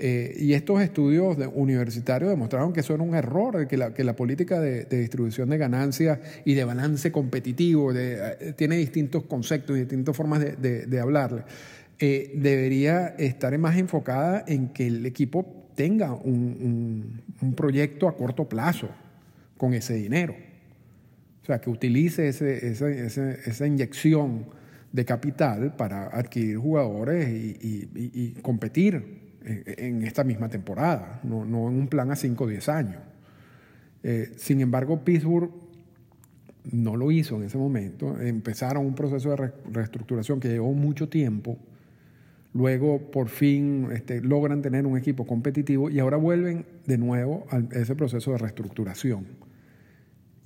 Eh, 0.03 0.36
y 0.39 0.53
estos 0.53 0.82
estudios 0.82 1.38
universitarios 1.53 2.32
demostraron 2.32 2.74
que 2.74 2.80
eso 2.80 2.96
era 2.96 3.03
un 3.03 3.13
error, 3.13 3.68
que 3.68 3.77
la, 3.77 3.94
que 3.94 4.03
la 4.03 4.15
política 4.15 4.60
de, 4.60 4.86
distribución 4.86 5.50
de 5.50 5.60
ganancias 5.60 6.20
y 6.44 6.56
de 6.56 6.63
balance 6.63 7.12
competitivo 7.12 7.94
eh, 7.94 8.53
tiene 8.58 8.77
distintos 8.77 9.24
conceptos 9.25 9.77
y 9.77 9.82
distintas 9.82 10.18
formas 10.18 10.39
de, 10.39 11.00
hablarle. 11.00 11.44
Eh, 12.00 12.32
debería 12.36 13.10
estar 13.10 13.56
más 13.60 13.77
enfocada 13.77 14.44
en 14.48 14.70
que 14.70 14.88
el 14.88 15.06
equipo 15.06 15.70
tenga 15.75 16.13
un, 16.13 17.22
un, 17.39 17.53
proyecto 17.53 18.08
a 18.08 18.18
corto 18.18 18.50
plazo 18.50 18.89
con 19.56 19.75
ese 19.75 19.94
dinero. 19.94 20.34
O 21.41 21.45
sea, 21.45 21.60
que 21.60 21.69
utilice 21.69 22.27
ese, 22.27 22.67
esa 22.67 23.67
inyección 23.67 24.45
de 24.91 25.05
capital 25.05 25.75
para 25.75 26.07
adquirir 26.07 26.57
jugadores 26.57 27.27
y, 27.29 28.36
competir 28.41 29.21
en 29.43 30.03
esta 30.03 30.24
misma 30.24 30.50
temporada, 30.50 31.19
no, 31.24 31.43
en 31.43 31.55
un 31.55 31.88
plan 31.88 32.12
a 32.12 32.15
5 32.15 32.43
o 32.43 32.48
10 32.48 32.69
años. 32.69 33.01
Eh, 34.03 34.33
sin 34.38 34.62
embargo, 34.62 35.03
Pittsburgh 35.03 35.51
no 36.71 36.95
lo 36.95 37.12
hizo 37.12 37.38
en 37.38 37.43
ese 37.43 37.57
momento. 37.57 38.19
Empezaron 38.19 38.86
un 38.86 38.95
proceso 38.95 39.29
de 39.31 39.36
re 39.36 39.53
reestructuración 39.71 40.39
que 40.39 40.50
llevó 40.50 40.74
mucho 40.74 41.10
tiempo. 41.10 41.57
Luego, 42.53 43.12
por 43.12 43.29
fin, 43.29 43.88
este, 43.93 44.21
logran 44.21 44.62
tener 44.62 44.86
un 44.86 44.98
equipo 44.98 45.25
competitivo 45.25 45.89
y 45.89 46.00
ahora 46.00 46.17
vuelven 46.17 46.65
de 46.86 46.98
nuevo 46.98 47.45
a 47.50 47.62
ese 47.75 47.95
proceso 47.95 48.31
de 48.31 48.38
reestructuración. 48.39 49.25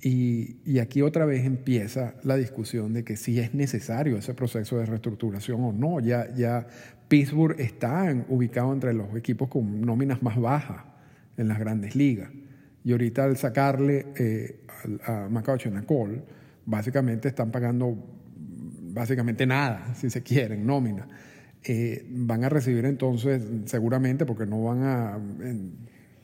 Y, 0.02 0.56
y, 0.64 0.78
aquí 0.78 1.00
otra 1.00 1.24
vez 1.24 1.46
empieza 1.46 2.14
la 2.22 2.36
discusión 2.36 2.92
de 2.92 3.02
que 3.02 3.16
si 3.16 3.40
es 3.40 3.54
necesario 3.54 4.18
ese 4.18 4.34
proceso 4.34 4.78
de 4.78 4.86
reestructuración 4.86 5.64
o 5.64 5.72
no. 5.72 6.00
Ya, 6.00 6.32
ya 6.34 6.66
Pittsburgh 7.08 7.58
está 7.58 8.14
ubicado 8.28 8.72
entre 8.72 8.92
los 8.92 9.16
equipos 9.16 9.48
con 9.48 9.80
nóminas 9.80 10.22
más 10.22 10.38
bajas 10.38 10.84
en 11.36 11.48
las 11.48 11.58
grandes 11.58 11.96
ligas. 11.96 12.30
Y 12.84 12.92
ahorita 12.92 13.24
al 13.24 13.36
sacarle 13.36 14.06
eh, 14.16 14.60
a, 15.02 15.24
a 15.24 15.28
Macao 15.28 15.56
Chenacol, 15.56 16.22
básicamente 16.66 17.28
están 17.28 17.50
pagando 17.50 17.96
básicamente 18.96 19.46
nada, 19.46 19.94
si 19.94 20.10
se 20.10 20.22
quieren, 20.22 20.66
nómina. 20.66 21.06
Eh, 21.62 22.06
van 22.10 22.44
a 22.44 22.48
recibir 22.48 22.84
entonces, 22.84 23.42
seguramente, 23.66 24.24
porque 24.24 24.46
no 24.46 24.62
van 24.62 24.82
a, 24.82 25.16
en 25.40 25.72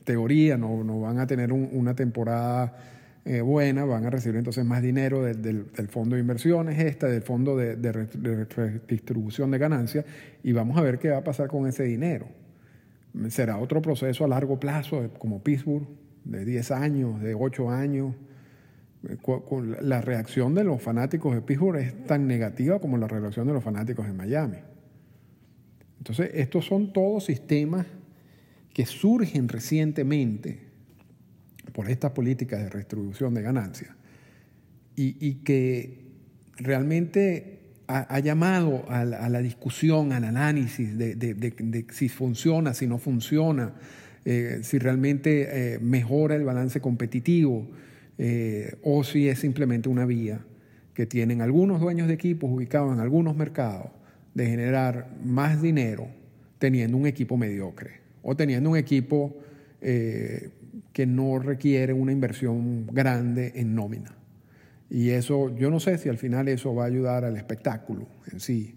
teoría, 0.04 0.56
no, 0.56 0.82
no 0.84 1.00
van 1.00 1.18
a 1.18 1.26
tener 1.26 1.52
un, 1.52 1.68
una 1.72 1.94
temporada 1.94 2.76
eh, 3.24 3.40
buena, 3.40 3.84
van 3.84 4.04
a 4.04 4.10
recibir 4.10 4.36
entonces 4.36 4.64
más 4.64 4.82
dinero 4.82 5.22
del, 5.22 5.40
del, 5.42 5.88
fondo 5.88 6.16
de 6.16 6.20
inversiones, 6.20 6.78
esta, 6.80 7.06
del 7.06 7.22
fondo 7.22 7.56
de, 7.56 7.76
de, 7.76 7.92
redistribución 7.92 9.52
de 9.52 9.58
ganancias, 9.58 10.04
y 10.42 10.50
vamos 10.52 10.76
a 10.76 10.80
ver 10.80 10.98
qué 10.98 11.10
va 11.10 11.18
a 11.18 11.24
pasar 11.24 11.48
con 11.48 11.68
ese 11.68 11.84
dinero. 11.84 12.26
Será 13.28 13.58
otro 13.58 13.80
proceso 13.80 14.24
a 14.24 14.28
largo 14.28 14.58
plazo, 14.58 15.08
como 15.18 15.40
Pittsburgh, 15.40 15.86
de 16.24 16.44
10 16.44 16.70
años, 16.72 17.20
de 17.20 17.34
8 17.34 17.70
años. 17.70 18.14
La 19.82 20.00
reacción 20.00 20.54
de 20.54 20.64
los 20.64 20.82
fanáticos 20.82 21.34
de 21.34 21.42
Pittsburgh 21.42 21.76
es 21.76 22.06
tan 22.06 22.26
negativa 22.26 22.80
como 22.80 22.98
la 22.98 23.06
reacción 23.06 23.46
de 23.46 23.52
los 23.52 23.62
fanáticos 23.62 24.06
de 24.06 24.14
Miami. 24.14 24.58
Entonces, 25.98 26.30
estos 26.34 26.64
son 26.64 26.92
todos 26.92 27.24
sistemas 27.26 27.86
que 28.72 28.86
surgen 28.86 29.48
recientemente 29.48 30.71
por 31.72 31.88
estas 31.88 32.12
políticas 32.12 32.60
de 32.60 32.68
redistribución 32.68 33.34
de 33.34 33.42
ganancias 33.42 33.90
y, 34.96 35.34
que 35.36 36.04
realmente 36.56 37.60
ha, 37.86 38.18
llamado 38.20 38.84
a 38.88 39.04
la, 39.04 39.40
discusión, 39.40 40.12
al 40.12 40.24
análisis 40.24 40.96
de, 40.96 41.86
si 41.90 42.08
funciona, 42.08 42.74
si 42.74 42.86
no 42.86 42.98
funciona, 42.98 43.74
eh, 44.24 44.60
si 44.62 44.78
realmente 44.78 45.74
eh, 45.74 45.78
mejora 45.80 46.36
el 46.36 46.44
balance 46.44 46.80
competitivo 46.80 47.68
eh, 48.18 48.76
o 48.82 49.02
si 49.02 49.28
es 49.28 49.40
simplemente 49.40 49.88
una 49.88 50.06
vía 50.06 50.44
que 50.94 51.06
tienen 51.06 51.40
algunos 51.40 51.80
dueños 51.80 52.06
de 52.06 52.14
equipos 52.14 52.50
ubicados 52.50 52.92
en 52.92 53.00
algunos 53.00 53.34
mercados 53.34 53.90
de 54.34 54.46
generar 54.46 55.10
más 55.24 55.60
dinero 55.60 56.06
teniendo 56.58 56.96
un 56.96 57.06
equipo 57.06 57.36
mediocre 57.36 58.00
o 58.22 58.36
teniendo 58.36 58.70
un 58.70 58.76
equipo 58.76 59.36
que 60.92 61.06
no 61.06 61.38
requiere 61.38 61.92
una 61.92 62.12
inversión 62.12 62.86
grande 62.86 63.52
en 63.56 63.74
nómina. 63.74 64.14
Y 64.90 65.10
eso, 65.10 65.54
yo 65.56 65.70
no 65.70 65.80
sé 65.80 65.96
si 65.96 66.08
al 66.08 66.18
final 66.18 66.48
eso 66.48 66.74
va 66.74 66.84
a 66.84 66.86
ayudar 66.86 67.24
al 67.24 67.36
espectáculo 67.36 68.06
en 68.30 68.40
sí. 68.40 68.74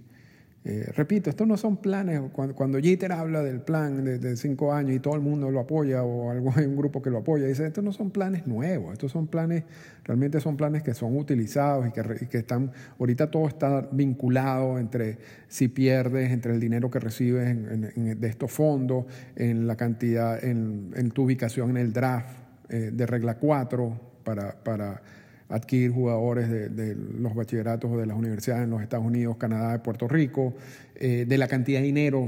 Eh, 0.67 0.91
repito, 0.95 1.29
estos 1.29 1.47
no 1.47 1.57
son 1.57 1.77
planes, 1.77 2.19
cuando, 2.33 2.55
cuando 2.55 2.79
Jeter 2.79 3.11
habla 3.11 3.43
del 3.43 3.61
plan 3.61 4.03
de, 4.03 4.35
cinco 4.35 4.73
años 4.73 4.95
y 4.95 4.99
todo 4.99 5.13
el 5.13 5.21
mundo 5.21 5.51
lo 5.51 5.59
apoya 5.59 6.01
o 6.01 6.31
algo, 6.31 6.51
hay 6.55 6.65
un 6.65 6.75
grupo 6.75 7.03
que 7.03 7.11
lo 7.11 7.19
apoya, 7.19 7.45
dice, 7.45 7.67
estos 7.67 7.83
no 7.83 7.93
son 7.93 8.09
planes 8.09 8.47
nuevos, 8.47 8.93
estos 8.93 9.11
son 9.11 9.27
planes, 9.27 9.63
realmente 10.03 10.39
son 10.39 10.57
planes 10.57 10.81
que 10.81 10.95
son 10.95 11.15
utilizados 11.17 11.87
y 11.87 11.91
que, 11.91 12.27
que 12.27 12.39
están, 12.39 12.71
ahorita 12.99 13.29
todo 13.29 13.47
está 13.47 13.87
vinculado 13.91 14.79
entre 14.79 15.19
si 15.47 15.67
pierdes, 15.67 16.31
entre 16.31 16.55
el 16.55 16.59
dinero 16.59 16.89
que 16.89 16.99
recibes 16.99 17.47
en, 17.47 17.91
en, 17.95 18.07
en, 18.07 18.19
de 18.19 18.27
estos 18.27 18.51
fondos, 18.51 19.05
en 19.35 19.67
la 19.67 19.75
cantidad, 19.75 20.43
en, 20.43 20.91
en 20.95 21.11
tu 21.11 21.25
ubicación 21.25 21.69
en 21.69 21.77
el 21.77 21.93
draft 21.93 22.39
eh, 22.69 22.89
de 22.91 23.05
regla 23.05 23.37
4 23.37 23.99
para... 24.23 24.63
para 24.63 25.24
adquirir 25.49 25.91
jugadores 25.91 26.49
de, 26.49 26.95
los 26.95 27.35
bachilleratos 27.35 27.91
o 27.91 27.97
de 27.97 28.05
las 28.05 28.17
universidades 28.17 28.63
en 28.63 28.71
los 28.71 28.81
Estados 28.81 29.05
Unidos, 29.05 29.37
Canadá, 29.37 29.81
Puerto 29.83 30.07
Rico, 30.07 30.55
eh, 30.95 31.25
de 31.27 31.37
la 31.37 31.47
cantidad 31.47 31.79
de 31.79 31.85
dinero 31.85 32.27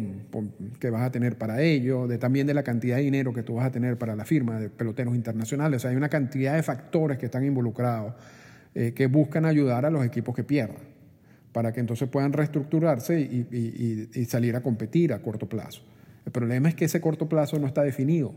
que 0.80 0.90
vas 0.90 1.02
a 1.02 1.12
tener 1.12 1.38
para 1.38 1.62
ello, 1.62 2.08
de, 2.08 2.18
también 2.18 2.46
de 2.46 2.54
la 2.54 2.64
cantidad 2.64 2.98
de 2.98 3.04
dinero 3.04 3.34
que 3.34 3.44
tú 3.44 3.56
vas 3.56 3.66
a 3.66 3.72
tener 3.72 3.98
para 3.98 4.16
la 4.16 4.26
firma 4.26 4.60
de 4.60 4.70
peloteros 4.70 5.16
internacionales. 5.16 5.78
O 5.78 5.80
sea, 5.82 5.92
hay 5.92 5.98
una 5.98 6.10
cantidad 6.10 6.56
de 6.56 6.64
factores 6.64 7.18
que 7.18 7.26
están 7.26 7.44
involucrados 7.44 8.14
eh, 8.76 8.94
que 8.94 9.08
buscan 9.08 9.46
ayudar 9.46 9.86
a 9.86 9.90
los 9.90 10.06
equipos 10.06 10.36
que 10.36 10.44
pierdan, 10.44 10.78
para 11.52 11.74
que 11.74 11.80
entonces 11.80 12.08
puedan 12.10 12.34
reestructurarse 12.34 13.20
y 13.20 14.26
salir 14.26 14.56
a 14.56 14.62
competir 14.62 15.14
a 15.14 15.22
corto 15.24 15.50
plazo. 15.50 15.82
El 16.24 16.32
problema 16.32 16.70
es 16.70 16.76
que 16.76 16.86
ese 16.86 17.02
corto 17.02 17.28
plazo 17.28 17.58
no 17.58 17.66
está 17.66 17.82
definido 17.82 18.36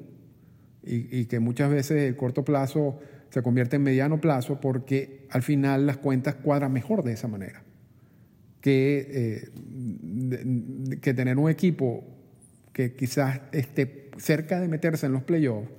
y 0.83 1.27
que 1.27 1.41
muchas 1.41 1.71
veces 1.71 2.09
el 2.09 2.17
corto 2.17 2.43
plazo 2.45 2.99
se 3.31 3.43
convierte 3.43 3.77
en 3.77 3.83
mediano 3.83 4.21
plazo 4.21 4.61
porque 4.61 5.27
al 5.31 5.43
final 5.43 5.87
las 5.87 5.97
cuentas 5.97 6.35
cuadran 6.37 6.73
mejor 6.73 7.03
de 7.05 7.13
esa 7.13 7.29
manera 7.29 7.63
que, 8.61 9.51
eh, 10.91 10.99
que 11.01 11.15
tener 11.15 11.39
un 11.39 11.51
equipo 11.51 12.05
que 12.73 12.95
quizás 12.95 13.41
esté 13.53 14.11
cerca 14.19 14.61
de 14.61 14.69
meterse 14.69 15.07
en 15.07 15.13
los 15.13 15.23
playoffs, 15.23 15.71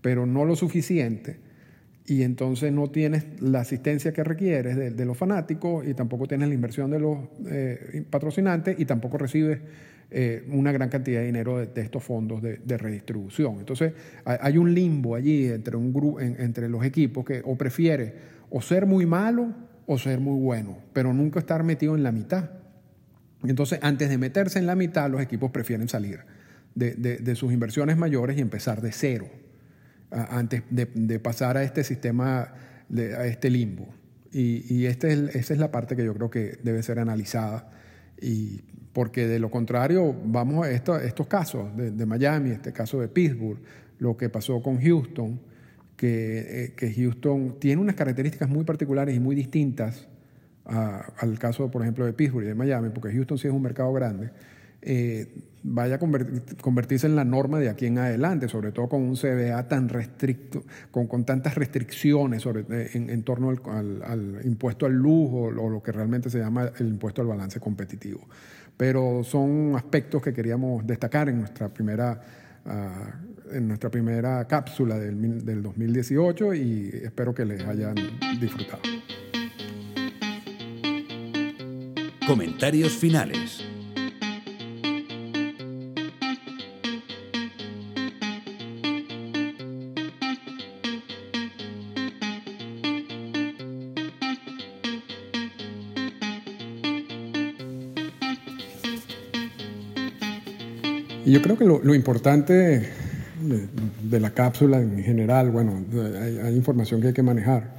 pero 0.00 0.26
no 0.26 0.44
lo 0.44 0.56
suficiente, 0.56 1.38
y 2.06 2.22
entonces 2.22 2.72
no 2.72 2.90
tienes 2.90 3.24
la 3.40 3.60
asistencia 3.60 4.12
que 4.12 4.24
requieres 4.24 4.76
de, 4.76 4.90
de 4.90 5.04
los 5.04 5.16
fanáticos 5.16 5.86
y 5.86 5.94
tampoco 5.94 6.26
tienes 6.26 6.48
la 6.48 6.54
inversión 6.54 6.90
de 6.90 6.98
los 6.98 7.18
eh, 7.46 8.04
patrocinantes 8.10 8.78
y 8.78 8.84
tampoco 8.84 9.18
recibes 9.18 9.60
eh, 10.12 10.44
una 10.50 10.72
gran 10.72 10.88
cantidad 10.88 11.20
de 11.20 11.26
dinero 11.26 11.64
de, 11.64 11.80
estos 11.80 12.02
fondos 12.02 12.42
de, 12.42 12.78
redistribución. 12.78 13.60
Entonces 13.60 13.92
hay 14.24 14.58
un 14.58 14.74
limbo 14.74 15.14
allí 15.14 15.46
entre, 15.46 15.76
un 15.76 15.92
grupo, 15.92 16.20
en, 16.20 16.34
entre 16.40 16.68
los 16.68 16.84
equipos 16.84 17.24
que 17.24 17.42
o 17.44 17.56
prefiere 17.56 18.14
o 18.50 18.60
ser 18.60 18.86
muy 18.86 19.06
malo 19.06 19.54
o 19.86 19.98
ser 19.98 20.18
muy 20.18 20.40
bueno, 20.40 20.78
pero 20.92 21.14
nunca 21.14 21.38
estar 21.38 21.62
metido 21.62 21.94
en 21.94 22.02
la 22.02 22.10
mitad. 22.10 22.50
Entonces 23.44 23.78
antes 23.82 24.08
de 24.08 24.18
meterse 24.18 24.58
en 24.58 24.66
la 24.66 24.74
mitad 24.74 25.08
los 25.08 25.20
equipos 25.20 25.52
prefieren 25.52 25.88
salir 25.88 26.20
de, 26.74 27.36
sus 27.36 27.52
inversiones 27.52 27.96
mayores 27.96 28.36
y 28.36 28.40
empezar 28.40 28.82
de 28.82 28.90
cero 28.90 29.28
antes 30.10 30.64
de, 30.70 31.20
pasar 31.20 31.56
a 31.56 31.62
este 31.62 31.84
sistema, 31.84 32.52
a 32.92 33.26
este 33.26 33.48
limbo. 33.48 33.94
Y, 34.32 34.64
y 34.74 34.86
este 34.86 35.12
es, 35.12 35.52
es 35.52 35.58
la 35.58 35.70
parte 35.70 35.94
que 35.94 36.04
yo 36.04 36.14
creo 36.14 36.30
que 36.30 36.58
debe 36.64 36.82
ser 36.82 36.98
analizada 36.98 37.70
y 38.20 38.62
porque 38.92 39.26
de 39.26 39.38
lo 39.38 39.50
contrario, 39.50 40.14
vamos 40.24 40.66
a 40.66 40.70
esto, 40.70 40.98
estos 40.98 41.26
casos 41.26 41.76
de, 41.76 41.92
de, 41.92 42.06
Miami, 42.06 42.50
este 42.50 42.72
caso 42.72 43.00
de 43.00 43.08
Pittsburgh, 43.08 43.58
lo 43.98 44.16
que 44.16 44.28
pasó 44.28 44.60
con 44.62 44.80
Houston, 44.80 45.40
que, 45.96 46.64
eh, 46.64 46.74
que 46.76 46.92
Houston 46.92 47.58
tiene 47.60 47.80
unas 47.80 47.94
características 47.94 48.48
muy 48.48 48.64
particulares 48.64 49.14
y 49.14 49.20
muy 49.20 49.36
distintas 49.36 50.08
a, 50.64 51.12
al 51.18 51.38
caso, 51.38 51.70
por 51.70 51.82
ejemplo, 51.82 52.04
de 52.04 52.12
Pittsburgh 52.12 52.44
y 52.44 52.48
de 52.48 52.54
Miami, 52.54 52.90
porque 52.90 53.12
Houston 53.12 53.38
sí 53.38 53.48
es 53.48 53.54
un 53.54 53.62
mercado 53.62 53.92
grande. 53.92 54.30
Eh, 54.82 55.26
vaya 55.62 55.96
a 55.96 55.98
convertirse 55.98 57.06
en 57.06 57.16
la 57.16 57.24
norma 57.24 57.58
de 57.58 57.68
aquí 57.68 57.86
en 57.86 57.98
adelante, 57.98 58.48
sobre 58.48 58.72
todo 58.72 58.88
con 58.88 59.02
un 59.02 59.14
CBA 59.14 59.68
tan 59.68 59.88
restricto, 59.88 60.64
con, 60.90 61.06
con 61.06 61.24
tantas 61.24 61.54
restricciones 61.54 62.42
sobre, 62.42 62.64
eh, 62.70 62.90
en, 62.94 63.22
torno 63.22 63.50
al, 63.50 64.40
impuesto 64.44 64.86
al 64.86 64.94
lujo 64.94 65.42
o 65.42 65.50
lo 65.50 65.82
que 65.82 65.92
realmente 65.92 66.30
se 66.30 66.38
llama 66.38 66.70
el 66.78 66.88
impuesto 66.88 67.20
al 67.20 67.28
balance 67.28 67.60
competitivo. 67.60 68.26
Pero 68.76 69.22
son 69.22 69.74
aspectos 69.76 70.22
que 70.22 70.32
queríamos 70.32 70.86
destacar 70.86 71.28
en 71.28 71.40
nuestra 71.40 71.68
primera, 71.68 72.18
ah, 72.64 73.20
en 73.52 73.68
nuestra 73.68 73.90
primera 73.90 74.46
cápsula 74.46 74.98
del, 74.98 75.44
del 75.44 75.62
2018 75.62 76.54
y 76.54 76.90
espero 77.04 77.34
que 77.34 77.44
les 77.44 77.62
hayan 77.66 77.96
disfrutado. 78.40 78.80
Comentarios 82.26 82.92
finales. 82.92 83.69
Yo 101.30 101.40
creo 101.42 101.56
que 101.56 101.64
lo, 101.64 101.94
importante 101.94 102.88
de, 104.02 104.20
la 104.20 104.30
cápsula 104.30 104.80
en 104.80 105.00
general, 105.04 105.52
bueno, 105.52 105.84
hay, 106.42 106.56
información 106.56 107.00
que 107.00 107.08
hay 107.08 107.12
que 107.12 107.22
manejar. 107.22 107.76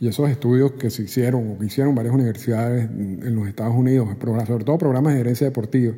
Y 0.00 0.08
esos 0.08 0.28
estudios 0.28 0.72
que 0.72 0.90
se 0.90 1.04
hicieron 1.04 1.52
o 1.52 1.58
que 1.58 1.66
hicieron 1.66 1.94
varias 1.94 2.12
universidades 2.12 2.90
en 2.90 3.36
los 3.36 3.46
Estados 3.46 3.76
Unidos, 3.76 4.08
sobre 4.48 4.64
todo 4.64 4.78
programas 4.78 5.14
de 5.14 5.20
herencia 5.20 5.46
deportiva, 5.46 5.94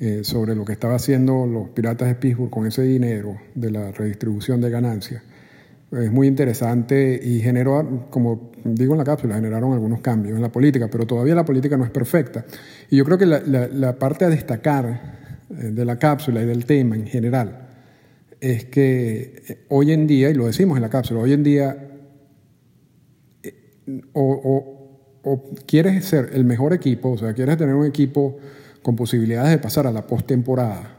eh, 0.00 0.24
sobre 0.24 0.56
lo 0.56 0.64
que 0.64 0.72
estaba 0.72 0.96
haciendo 0.96 1.46
los 1.46 1.68
piratas 1.68 2.08
de 2.08 2.16
Pittsburgh 2.16 2.50
con 2.50 2.66
ese 2.66 2.82
dinero 2.82 3.36
de 3.54 3.70
la 3.70 3.92
redistribución 3.92 4.60
de 4.60 4.70
ganancias. 4.70 5.22
Es 5.92 6.10
muy 6.10 6.26
interesante 6.26 7.20
y 7.22 7.38
generó, 7.38 8.08
como 8.10 8.50
digo 8.64 8.94
en 8.94 8.98
la 8.98 9.04
cápsula, 9.04 9.36
generaron 9.36 9.72
algunos 9.72 10.00
cambios 10.00 10.34
en 10.34 10.42
la 10.42 10.50
política, 10.50 10.88
pero 10.90 11.06
todavía 11.06 11.36
la 11.36 11.44
política 11.44 11.76
no 11.76 11.84
es 11.84 11.90
perfecta. 11.90 12.44
Y 12.90 12.96
yo 12.96 13.04
creo 13.04 13.16
que 13.16 13.26
la, 13.26 13.40
la 13.40 13.96
parte 13.96 14.24
a 14.24 14.28
destacar 14.28 15.25
de 15.48 15.84
la 15.84 15.98
cápsula 15.98 16.42
y 16.42 16.46
del 16.46 16.64
tema 16.66 16.96
en 16.96 17.06
general 17.06 17.66
es 18.40 18.66
que 18.66 19.42
eh, 19.48 19.64
hoy 19.68 19.92
en 19.92 20.06
día, 20.06 20.30
y 20.30 20.34
lo 20.34 20.46
decimos 20.46 20.76
en 20.76 20.82
la 20.82 20.90
cápsula, 20.90 21.20
hoy 21.20 21.32
en 21.32 21.42
día 21.42 21.88
eh, 23.42 24.02
o, 24.12 24.72
quieres 25.66 26.04
ser 26.04 26.30
el 26.34 26.44
mejor 26.44 26.72
equipo, 26.72 27.10
o 27.10 27.18
sea, 27.18 27.34
quieres 27.34 27.56
tener 27.56 27.74
un 27.74 27.86
equipo 27.86 28.38
con 28.82 28.94
posibilidades 28.94 29.50
de 29.50 29.58
pasar 29.58 29.86
a 29.86 29.92
la 29.92 30.06
postemporada 30.06 30.94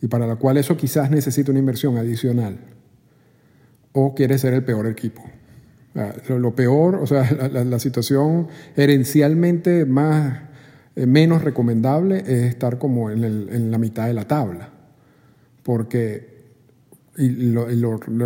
y 0.00 0.06
para 0.06 0.26
la 0.26 0.36
cual 0.36 0.56
eso 0.56 0.76
quizás 0.76 1.10
necesita 1.10 1.50
una 1.50 1.58
inversión 1.58 1.98
adicional, 1.98 2.58
o 3.92 4.14
quieres 4.14 4.40
ser 4.40 4.54
el 4.54 4.64
peor 4.64 4.86
equipo. 4.86 5.22
Lo 6.28 6.54
peor, 6.54 6.94
o 6.94 7.06
sea, 7.06 7.30
la 7.52 7.78
situación 7.80 8.48
herencialmente 8.76 9.84
más 9.84 10.36
eh, 10.36 10.47
menos 11.06 11.42
recomendable 11.42 12.18
es 12.18 12.44
estar 12.44 12.78
como 12.78 13.10
en, 13.10 13.70
la 13.70 13.78
mitad 13.78 14.06
de 14.06 14.14
la 14.14 14.26
tabla. 14.26 14.70
Porque, 15.62 16.38
y 17.16 17.28
lo, 17.28 17.66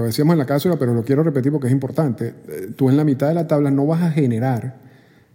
decíamos 0.05 0.35
en 0.35 0.39
la 0.39 0.47
cápsula, 0.47 0.77
pero 0.79 0.95
lo 0.95 1.05
quiero 1.05 1.23
repetir 1.23 1.53
porque 1.53 1.67
es 1.67 1.73
importante, 1.73 2.35
eh, 2.49 2.69
tú 2.77 2.89
en 2.89 2.97
la 2.97 3.05
mitad 3.05 3.29
de 3.29 3.35
la 3.35 3.47
tabla 3.47 3.71
no 3.71 3.87
vas 3.87 4.03
a 4.03 4.11
generar 4.11 4.77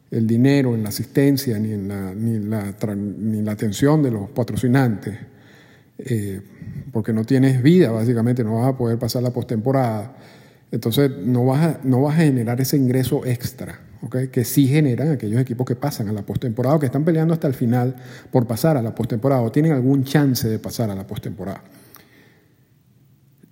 el 0.10 0.26
dinero 0.26 0.74
en 0.74 0.84
la 0.84 0.90
asistencia 0.90 1.60
ni 1.60 1.74
en 1.74 1.88
la, 1.88 2.14
ni 2.14 2.40
la, 2.40 2.74
ni 2.96 3.42
la 3.42 3.52
atención 3.52 4.02
de 4.02 4.12
los 4.12 4.30
patrocinantes, 4.30 5.18
eh, 5.98 6.42
porque 6.94 7.12
no 7.12 7.26
tienes 7.26 7.62
vida, 7.62 7.92
básicamente, 7.92 8.44
no 8.44 8.56
vas 8.56 8.74
a 8.74 8.78
poder 8.78 8.98
pasar 8.98 9.22
la 9.22 9.32
postemporada. 9.32 10.16
Entonces, 10.72 11.12
no 11.24 11.46
vas, 11.46 11.66
a, 11.66 11.80
no 11.84 12.02
vas 12.02 12.16
a 12.16 12.24
generar 12.24 12.62
ese 12.62 12.78
ingreso 12.78 13.26
extra 13.26 13.87
que 14.32 14.46
sí 14.46 14.68
generan 14.68 15.12
aquellos 15.12 15.42
equipos 15.42 15.66
que 15.66 15.76
pasan 15.76 16.08
a 16.10 16.12
la 16.12 16.22
postemporada 16.24 16.76
o 16.76 16.80
que 16.80 16.86
están 16.86 17.04
peleando 17.04 17.34
hasta 17.34 17.48
el 17.48 17.54
final 17.54 17.96
por 18.32 18.46
pasar 18.46 18.78
a 18.78 18.82
la 18.82 18.94
postemporada 18.94 19.42
o 19.42 19.52
tienen 19.52 19.72
algún 19.72 20.04
chance 20.04 20.48
de 20.48 20.60
pasar 20.60 20.90
a 20.90 20.96
la 20.96 21.06
postemporada. 21.06 21.64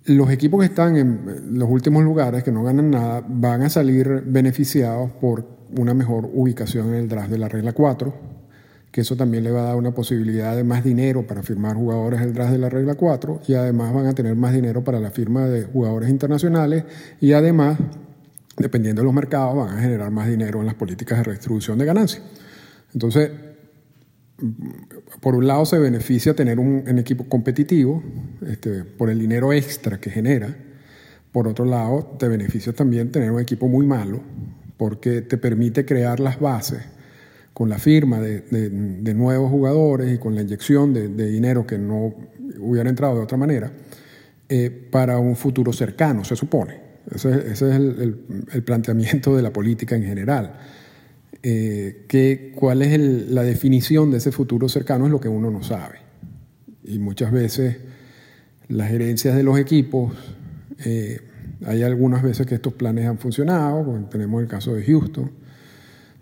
Los 0.04 0.30
equipos 0.30 0.60
que 0.60 0.66
están 0.66 0.96
en 0.96 1.58
los 1.58 1.68
últimos 1.68 2.04
lugares, 2.04 2.44
que 2.44 2.52
no 2.52 2.62
ganan 2.62 2.90
nada, 2.90 3.24
van 3.26 3.62
a 3.62 3.68
salir 3.68 4.22
beneficiados 4.24 5.10
por 5.10 5.44
una 5.76 5.94
mejor 5.94 6.30
ubicación 6.32 6.88
en 6.88 6.94
el 6.94 7.08
draft 7.08 7.30
de 7.30 7.38
la 7.38 7.48
regla 7.48 7.72
4, 7.72 8.14
que 8.92 9.00
eso 9.00 9.16
también 9.16 9.42
le 9.42 9.50
va 9.50 9.62
a 9.62 9.64
dar 9.64 9.76
una 9.76 9.90
posibilidad 9.90 10.54
de 10.54 10.62
más 10.62 10.84
dinero 10.84 11.26
para 11.26 11.42
firmar 11.42 11.74
jugadores 11.74 12.20
en 12.20 12.28
el 12.28 12.34
draft 12.34 12.52
de 12.52 12.58
la 12.58 12.68
regla 12.68 12.94
4 12.94 13.40
y 13.48 13.54
además 13.54 13.92
van 13.92 14.06
a 14.06 14.14
tener 14.14 14.36
más 14.36 14.54
dinero 14.54 14.84
para 14.84 15.00
la 15.00 15.10
firma 15.10 15.46
de 15.46 15.64
jugadores 15.64 16.08
internacionales 16.08 16.84
y 17.20 17.32
además 17.32 17.78
dependiendo 18.56 19.02
de 19.02 19.04
los 19.04 19.14
mercados, 19.14 19.56
van 19.56 19.76
a 19.76 19.80
generar 19.80 20.10
más 20.10 20.28
dinero 20.28 20.60
en 20.60 20.66
las 20.66 20.74
políticas 20.74 21.18
de 21.18 21.24
redistribución 21.24 21.78
de 21.78 21.84
ganancias. 21.84 22.22
Entonces, 22.92 23.30
por 25.20 25.34
un 25.34 25.46
lado 25.46 25.64
se 25.64 25.78
beneficia 25.78 26.34
tener 26.34 26.58
un, 26.58 26.98
equipo 26.98 27.24
competitivo 27.24 28.02
este, 28.46 28.84
por 28.84 29.10
el 29.10 29.18
dinero 29.18 29.52
extra 29.52 29.98
que 29.98 30.10
genera. 30.10 30.54
Por 31.32 31.48
otro 31.48 31.64
lado, 31.64 32.16
te 32.18 32.28
beneficia 32.28 32.72
también 32.72 33.10
tener 33.10 33.30
un 33.30 33.40
equipo 33.40 33.68
muy 33.68 33.86
malo 33.86 34.20
porque 34.76 35.22
te 35.22 35.38
permite 35.38 35.84
crear 35.84 36.20
las 36.20 36.38
bases 36.38 36.82
con 37.52 37.70
la 37.70 37.78
firma 37.78 38.20
de, 38.20 39.14
nuevos 39.14 39.50
jugadores 39.50 40.14
y 40.14 40.18
con 40.18 40.34
la 40.34 40.42
inyección 40.42 40.92
de, 40.92 41.08
dinero 41.08 41.66
que 41.66 41.78
no 41.78 42.14
hubiera 42.60 42.90
entrado 42.90 43.16
de 43.16 43.22
otra 43.22 43.38
manera 43.38 43.72
eh, 44.48 44.70
para 44.90 45.18
un 45.18 45.36
futuro 45.36 45.72
cercano, 45.72 46.24
se 46.24 46.36
supone. 46.36 46.85
Ese, 47.10 47.52
es 47.52 47.62
el, 47.62 48.62
planteamiento 48.64 49.36
de 49.36 49.42
la 49.42 49.52
política 49.52 49.96
en 49.96 50.04
general. 50.04 50.54
Eh, 51.42 52.52
¿Cuál 52.54 52.82
es 52.82 52.98
la 53.30 53.42
definición 53.42 54.10
de 54.10 54.18
ese 54.18 54.32
futuro 54.32 54.68
cercano? 54.68 55.06
Es 55.06 55.12
lo 55.12 55.20
que 55.20 55.28
uno 55.28 55.50
no 55.50 55.62
sabe. 55.62 55.98
Y 56.84 56.98
muchas 56.98 57.30
veces 57.32 57.76
las 58.68 58.88
gerencias 58.88 59.36
de 59.36 59.42
los 59.42 59.58
equipos, 59.58 60.12
eh, 60.84 61.20
hay 61.64 61.82
algunas 61.82 62.22
veces 62.22 62.46
que 62.46 62.56
estos 62.56 62.72
planes 62.72 63.06
han 63.06 63.18
funcionado, 63.18 64.08
tenemos 64.10 64.42
el 64.42 64.48
caso 64.48 64.74
de 64.74 64.84
Houston, 64.84 65.30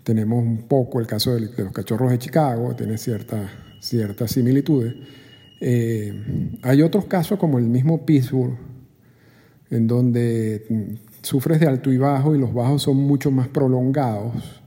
tenemos 0.03 0.43
un 0.43 0.67
poco 0.67 0.99
el 0.99 1.07
caso 1.07 1.33
de, 1.33 1.49
los 1.57 1.71
cachorros 1.73 2.11
de 2.11 2.19
Chicago, 2.19 2.75
tiene 2.75 2.97
ciertas 2.97 3.49
ciertas 3.85 4.31
similitudes. 4.31 4.95
Eh, 5.61 6.57
hay 6.63 6.81
otros 6.81 7.05
casos 7.05 7.39
como 7.39 7.59
el 7.59 7.65
mismo 7.65 8.05
Pittsburgh, 8.05 8.57
en 9.69 9.87
donde 9.87 10.97
sufres 11.21 11.59
de 11.59 11.67
alto 11.67 11.91
y 11.91 11.97
bajo 11.97 12.35
y 12.35 12.39
los 12.39 12.53
bajos 12.53 12.83
son 12.83 12.97
mucho 12.97 13.31
más 13.31 13.47
prolongados. 13.47 14.61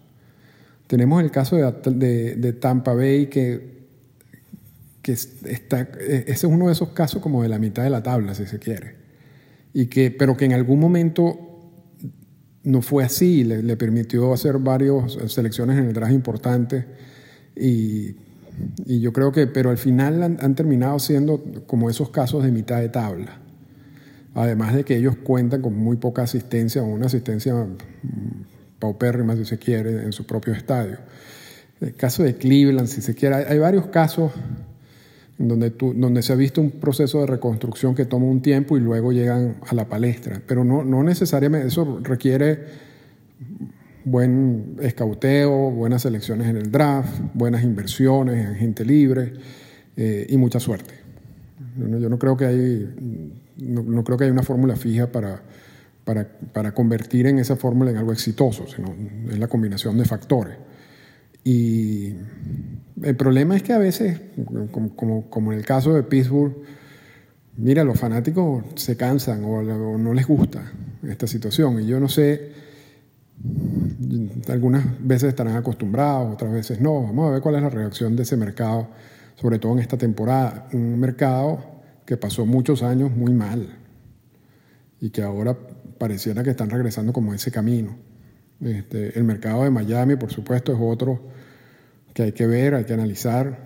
Tenemos 0.86 1.22
el 1.22 1.30
caso 1.30 1.56
de, 1.56 2.52
Tampa 2.60 2.94
Bay 2.94 3.26
que, 3.26 3.86
que 5.02 5.12
está, 5.12 5.82
ese 6.00 6.32
es 6.32 6.44
uno 6.44 6.66
de 6.66 6.72
esos 6.72 6.90
casos 6.90 7.22
como 7.22 7.42
de 7.42 7.48
la 7.48 7.58
mitad 7.58 7.84
de 7.84 7.90
la 7.90 8.02
tabla, 8.02 8.34
si 8.34 8.46
se 8.46 8.58
quiere, 8.58 8.96
y 9.72 9.86
que, 9.86 10.10
pero 10.10 10.36
que 10.36 10.46
en 10.46 10.54
algún 10.54 10.80
momento 10.80 11.38
no 12.64 12.82
fue 12.82 13.04
así, 13.04 13.44
le, 13.44 13.76
permitió 13.76 14.32
hacer 14.32 14.58
varias 14.58 15.18
selecciones 15.28 15.78
en 15.78 15.86
el 15.86 15.92
draft 15.92 16.12
importantes 16.12 16.84
y, 17.54 18.16
yo 18.86 19.12
creo 19.12 19.30
que, 19.30 19.46
pero 19.46 19.70
al 19.70 19.78
final 19.78 20.20
han 20.20 20.54
terminado 20.56 20.98
siendo 20.98 21.44
como 21.66 21.88
esos 21.88 22.10
casos 22.10 22.42
de 22.42 22.50
mitad 22.50 22.80
de 22.80 22.88
tabla. 22.88 23.40
Además 24.34 24.74
de 24.74 24.84
que 24.84 24.96
ellos 24.96 25.16
cuentan 25.16 25.62
con 25.62 25.76
muy 25.76 25.96
poca 25.96 26.22
asistencia 26.22 26.82
o 26.82 26.86
una 26.86 27.06
asistencia 27.06 27.54
mm, 27.54 28.78
paupérrima, 28.78 29.36
si 29.36 29.44
se 29.44 29.58
quiere, 29.58 30.02
en 30.02 30.12
su 30.12 30.26
propio 30.26 30.52
estadio. 30.52 30.98
El 31.80 31.94
caso 31.94 32.22
de 32.22 32.36
Cleveland, 32.36 32.88
si 32.88 33.00
se 33.00 33.14
quiere, 33.14 33.36
hay 33.36 33.58
varios 33.58 33.86
casos 33.86 34.32
donde, 35.38 35.70
donde 35.70 36.22
se 36.22 36.32
ha 36.32 36.36
visto 36.36 36.60
un 36.60 36.72
proceso 36.72 37.20
de 37.20 37.26
reconstrucción 37.26 37.94
que 37.94 38.04
toma 38.04 38.26
un 38.26 38.42
tiempo 38.42 38.76
y 38.76 38.80
luego 38.80 39.12
llegan 39.12 39.56
a 39.66 39.74
la 39.74 39.88
palestra. 39.88 40.42
Pero 40.46 40.64
no, 40.64 40.82
no 40.84 41.02
necesariamente, 41.02 41.68
eso 41.68 42.00
requiere 42.02 42.88
buen 44.04 44.76
escauteo, 44.80 45.70
buenas 45.70 46.02
selecciones 46.02 46.48
en 46.48 46.56
el 46.56 46.70
draft, 46.70 47.20
buenas 47.34 47.62
inversiones 47.62 48.44
en 48.44 48.56
gente 48.56 48.84
libre 48.84 49.34
eh, 49.96 50.26
y 50.28 50.36
mucha 50.36 50.58
suerte. 50.58 50.94
Yo 51.76 52.08
no 52.08 52.18
creo 52.18 52.36
que 52.36 52.46
hay 52.46 52.94
no, 53.58 54.04
creo 54.04 54.16
que 54.16 54.24
haya 54.24 54.32
una 54.32 54.42
fórmula 54.42 54.76
fija 54.76 55.10
para, 55.10 55.42
para, 56.04 56.72
convertir 56.72 57.26
en 57.26 57.38
esa 57.38 57.56
fórmula 57.56 57.90
en 57.90 57.96
algo 57.96 58.12
exitoso, 58.12 58.66
sino 58.66 58.94
es 59.30 59.38
la 59.38 59.48
combinación 59.48 59.98
de 59.98 60.04
factores. 60.04 60.56
Y 61.44 62.14
el 63.02 63.16
problema 63.16 63.56
es 63.56 63.62
que 63.62 63.72
a 63.72 63.78
veces, 63.78 64.20
como, 64.70 65.28
como, 65.28 65.52
en 65.52 65.58
el 65.58 65.64
caso 65.64 65.94
de 65.94 66.02
Pittsburgh, 66.02 66.54
mira, 67.56 67.84
los 67.84 67.98
fanáticos 67.98 68.64
se 68.76 68.96
cansan 68.96 69.44
o, 69.44 69.62
no 69.62 70.14
les 70.14 70.26
gusta 70.26 70.72
esta 71.06 71.26
situación. 71.26 71.80
Y 71.80 71.86
yo 71.86 72.00
no 72.00 72.08
sé, 72.08 72.52
algunas 74.48 74.84
veces 75.00 75.30
estarán 75.30 75.56
acostumbrados, 75.56 76.32
otras 76.34 76.52
veces 76.52 76.80
no. 76.80 77.02
Vamos 77.02 77.28
a 77.28 77.32
ver 77.32 77.40
cuál 77.40 77.56
es 77.56 77.62
la 77.62 77.70
reacción 77.70 78.16
de 78.16 78.22
ese 78.22 78.36
mercado 78.36 78.88
sobre 79.40 79.58
todo 79.58 79.72
en 79.72 79.78
esta 79.78 79.96
temporada. 79.96 80.66
Un 80.72 80.98
mercado 80.98 81.77
que 82.08 82.16
pasó 82.16 82.46
muchos 82.46 82.82
años 82.82 83.14
muy 83.14 83.34
mal 83.34 83.68
y 84.98 85.10
que 85.10 85.20
ahora 85.20 85.58
pareciera 85.98 86.42
que 86.42 86.48
están 86.48 86.70
regresando 86.70 87.12
como 87.12 87.34
ese 87.34 87.50
camino. 87.50 87.98
Este, 88.62 89.18
el 89.18 89.24
mercado 89.24 89.64
de 89.64 89.70
Miami, 89.70 90.16
por 90.16 90.32
supuesto, 90.32 90.72
es 90.72 90.78
otro 90.80 91.20
que 92.14 92.22
hay 92.22 92.32
que 92.32 92.46
ver, 92.46 92.72
hay 92.72 92.84
que 92.86 92.94
analizar. 92.94 93.58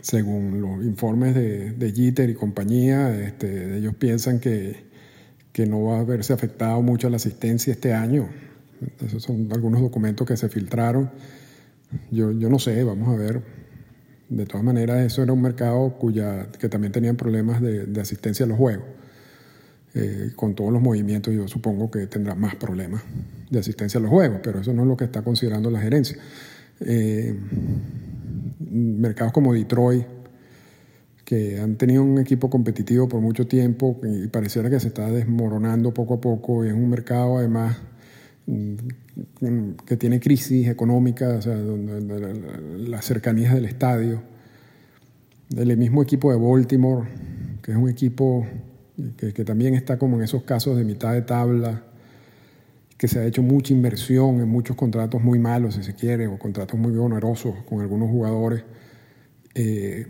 Según 0.00 0.62
los 0.62 0.82
informes 0.82 1.34
de, 1.34 1.72
de 1.72 1.92
Jeter 1.92 2.30
y 2.30 2.34
compañía, 2.34 3.14
este, 3.22 3.76
ellos 3.76 3.94
piensan 3.96 4.40
que, 4.40 4.86
que 5.52 5.66
no 5.66 5.82
va 5.84 6.00
a 6.00 6.04
verse 6.04 6.32
afectado 6.32 6.80
mucho 6.80 7.10
la 7.10 7.16
asistencia 7.16 7.70
este 7.70 7.92
año. 7.92 8.30
Esos 9.04 9.22
son 9.22 9.50
algunos 9.52 9.82
documentos 9.82 10.26
que 10.26 10.38
se 10.38 10.48
filtraron. 10.48 11.10
Yo, 12.10 12.32
yo 12.32 12.48
no 12.48 12.58
sé, 12.58 12.82
vamos 12.82 13.10
a 13.10 13.16
ver. 13.18 13.42
De 14.28 14.44
todas 14.44 14.64
maneras, 14.64 15.04
eso 15.04 15.22
era 15.22 15.32
un 15.32 15.42
mercado 15.42 15.96
cuya, 15.98 16.48
que 16.58 16.68
también 16.68 16.92
tenían 16.92 17.16
problemas 17.16 17.60
de, 17.60 18.00
asistencia 18.00 18.44
a 18.44 18.48
los 18.48 18.58
juegos. 18.58 18.86
Eh, 19.94 20.32
con 20.36 20.54
todos 20.54 20.72
los 20.72 20.82
movimientos, 20.82 21.32
yo 21.32 21.48
supongo 21.48 21.90
que 21.90 22.06
tendrá 22.06 22.34
más 22.34 22.54
problemas 22.56 23.02
de 23.50 23.58
asistencia 23.60 23.98
a 23.98 24.02
los 24.02 24.10
juegos, 24.10 24.40
pero 24.42 24.60
eso 24.60 24.72
no 24.72 24.82
es 24.82 24.88
lo 24.88 24.96
que 24.96 25.04
está 25.04 25.22
considerando 25.22 25.70
la 25.70 25.80
gerencia. 25.80 26.18
Eh, 26.80 27.38
mercados 28.58 29.32
como 29.32 29.54
Detroit, 29.54 30.04
que 31.24 31.60
han 31.60 31.76
tenido 31.76 32.02
un 32.02 32.18
equipo 32.18 32.50
competitivo 32.50 33.08
por 33.08 33.20
mucho 33.20 33.46
tiempo 33.46 34.00
y 34.04 34.28
pareciera 34.28 34.70
que 34.70 34.78
se 34.78 34.88
está 34.88 35.10
desmoronando 35.10 35.94
poco 35.94 36.14
a 36.14 36.20
poco. 36.20 36.64
Es 36.64 36.72
un 36.72 36.88
mercado 36.90 37.38
además 37.38 37.76
que 39.86 39.96
tiene 39.96 40.20
crisis 40.20 40.68
económica, 40.68 41.36
o 41.38 41.42
sea, 41.42 41.56
las 41.56 43.04
cercanías 43.04 43.54
del 43.54 43.64
estadio. 43.64 44.22
El 45.56 45.76
mismo 45.76 46.02
equipo 46.02 46.30
de 46.30 46.38
Baltimore, 46.38 47.08
que 47.62 47.72
es 47.72 47.76
un 47.76 47.88
equipo 47.88 48.46
que, 49.16 49.32
que 49.32 49.44
también 49.44 49.74
está 49.74 49.98
como 49.98 50.16
en 50.16 50.22
esos 50.22 50.42
casos 50.44 50.76
de 50.76 50.84
mitad 50.84 51.12
de 51.12 51.22
tabla, 51.22 51.84
que 52.96 53.08
se 53.08 53.18
ha 53.18 53.26
hecho 53.26 53.42
mucha 53.42 53.72
inversión 53.72 54.40
en 54.40 54.48
muchos 54.48 54.76
contratos 54.76 55.22
muy 55.22 55.38
malos, 55.38 55.74
si 55.74 55.82
se 55.82 55.94
quiere, 55.94 56.26
o 56.26 56.38
contratos 56.38 56.78
muy 56.78 56.96
onerosos 56.96 57.54
con 57.64 57.80
algunos 57.80 58.10
jugadores 58.10 58.64
eh, 59.58 60.06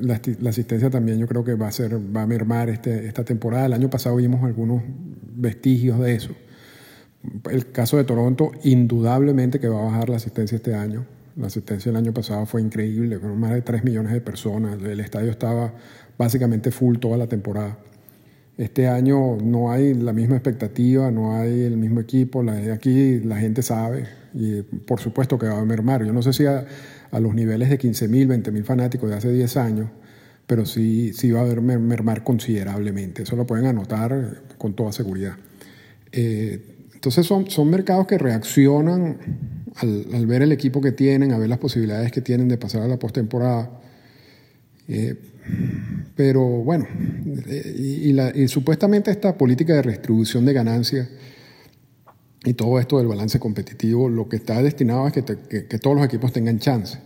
la, 0.00 0.20
asistencia 0.48 0.90
también 0.90 1.20
yo 1.20 1.28
creo 1.28 1.44
que 1.44 1.54
va 1.54 1.68
a, 1.68 1.72
ser, 1.72 1.94
va 1.94 2.22
a 2.22 2.26
mermar 2.26 2.68
este, 2.68 3.06
esta 3.06 3.24
temporada. 3.24 3.66
El 3.66 3.74
año 3.74 3.88
pasado 3.88 4.16
vimos 4.16 4.42
algunos 4.42 4.82
vestigios 5.36 6.00
de 6.00 6.14
eso. 6.14 6.34
El 7.50 7.70
caso 7.70 7.96
de 7.96 8.04
Toronto, 8.04 8.52
indudablemente 8.62 9.60
que 9.60 9.68
va 9.68 9.80
a 9.80 9.84
bajar 9.84 10.08
la 10.08 10.16
asistencia 10.16 10.56
este 10.56 10.74
año. 10.74 11.04
La 11.36 11.46
asistencia 11.46 11.90
el 11.90 11.96
año 11.96 12.12
pasado 12.12 12.46
fue 12.46 12.60
increíble, 12.62 13.18
fueron 13.18 13.38
más 13.38 13.52
de 13.52 13.62
3 13.62 13.84
millones 13.84 14.12
de 14.12 14.20
personas. 14.20 14.82
El 14.82 15.00
estadio 15.00 15.30
estaba 15.30 15.72
básicamente 16.18 16.70
full 16.70 16.98
toda 16.98 17.16
la 17.16 17.26
temporada. 17.26 17.78
Este 18.56 18.88
año 18.88 19.36
no 19.36 19.70
hay 19.70 19.94
la 19.94 20.12
misma 20.12 20.36
expectativa, 20.36 21.10
no 21.10 21.34
hay 21.34 21.62
el 21.62 21.76
mismo 21.76 22.00
equipo. 22.00 22.44
aquí 22.72 23.20
la 23.20 23.38
gente 23.38 23.62
sabe 23.62 24.06
y 24.34 24.62
por 24.62 25.00
supuesto 25.00 25.38
que 25.38 25.46
va 25.46 25.58
a 25.58 25.64
mermar. 25.64 26.04
Yo 26.04 26.12
no 26.12 26.22
sé 26.22 26.32
si 26.32 26.44
a 26.46 26.66
los 27.20 27.34
niveles 27.34 27.70
de 27.70 27.78
15.000, 27.78 28.42
20.000 28.42 28.64
fanáticos 28.64 29.08
de 29.08 29.16
hace 29.16 29.32
10 29.32 29.56
años, 29.56 29.88
pero 30.46 30.66
sí, 30.66 31.12
sí 31.14 31.30
va 31.30 31.40
a 31.40 31.42
haber 31.44 31.60
mermar 31.60 32.22
considerablemente. 32.22 33.22
Eso 33.22 33.36
lo 33.36 33.46
pueden 33.46 33.66
anotar 33.66 34.42
con 34.58 34.74
toda 34.74 34.92
seguridad. 34.92 35.36
Eh, 36.12 36.79
entonces 37.00 37.24
son, 37.24 37.50
son 37.50 37.70
mercados 37.70 38.06
que 38.06 38.18
reaccionan 38.18 39.16
al, 39.76 40.26
ver 40.26 40.42
el 40.42 40.52
equipo 40.52 40.82
que 40.82 40.92
tienen, 40.92 41.32
a 41.32 41.38
ver 41.38 41.48
las 41.48 41.58
posibilidades 41.58 42.12
que 42.12 42.20
tienen 42.20 42.46
de 42.46 42.58
pasar 42.58 42.82
a 42.82 42.88
la 42.88 42.98
postemporada. 42.98 43.70
Eh, 44.86 45.14
pero 46.14 46.42
bueno, 46.44 46.86
y, 47.78 48.12
y, 48.12 48.48
supuestamente 48.48 49.10
esta 49.10 49.38
política 49.38 49.72
de 49.72 49.80
redistribución 49.80 50.44
de 50.44 50.52
ganancias 50.52 51.08
y 52.44 52.52
todo 52.52 52.78
esto 52.78 52.98
del 52.98 53.06
balance 53.06 53.40
competitivo, 53.40 54.10
lo 54.10 54.28
que 54.28 54.36
está 54.36 54.62
destinado 54.62 55.06
es 55.06 55.14
que, 55.14 55.24
que, 55.24 55.78
todos 55.78 55.96
los 55.96 56.04
equipos 56.04 56.34
tengan 56.34 56.58
chance. 56.58 56.98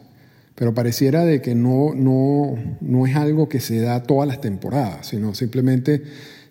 Pero 0.57 0.75
pareciera 0.75 1.25
de 1.25 1.41
que 1.41 1.55
no, 1.55 1.95
no, 1.95 2.57
no 2.81 3.07
es 3.07 3.15
algo 3.15 3.49
que 3.49 3.61
se 3.61 3.79
da 3.79 4.03
todas 4.03 4.27
las 4.27 4.41
temporadas, 4.41 5.07
sino 5.07 5.37
simplemente 5.37 6.03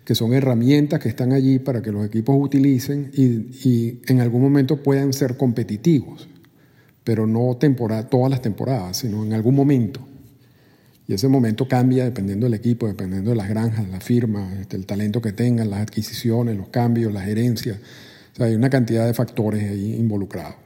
que 0.04 0.14
son 0.14 0.34
herramientas 0.34 1.00
que 1.00 1.08
están 1.08 1.32
allí 1.32 1.58
para 1.58 1.82
que 1.82 1.90
los 1.90 2.04
equipos 2.04 2.36
utilicen 2.38 3.10
y, 3.14 3.24
y 3.68 4.02
en 4.06 4.20
algún 4.20 4.42
momento 4.42 4.82
puedan 4.82 5.12
ser 5.12 5.36
competitivos, 5.36 6.28
pero 7.04 7.26
no 7.26 7.56
temporada, 7.56 8.08
todas 8.08 8.30
las 8.30 8.42
temporadas, 8.42 8.98
sino 8.98 9.24
en 9.24 9.32
algún 9.32 9.54
momento. 9.54 10.00
Y 11.06 11.14
ese 11.14 11.28
momento 11.28 11.68
cambia 11.68 12.04
dependiendo 12.04 12.46
del 12.46 12.54
equipo, 12.54 12.86
dependiendo 12.86 13.30
de 13.30 13.36
las 13.36 13.48
granjas, 13.48 13.88
la 13.88 14.00
firma, 14.00 14.54
este, 14.60 14.76
el 14.76 14.86
talento 14.86 15.20
que 15.20 15.32
tengan, 15.32 15.70
las 15.70 15.80
adquisiciones, 15.80 16.56
los 16.56 16.68
cambios, 16.68 17.12
la 17.12 17.20
gerencia 17.20 17.78
o 18.34 18.36
sea, 18.36 18.46
hay 18.46 18.54
una 18.56 18.68
cantidad 18.68 19.06
de 19.06 19.14
factores 19.14 19.62
ahí 19.62 19.94
involucrados. 19.94 20.56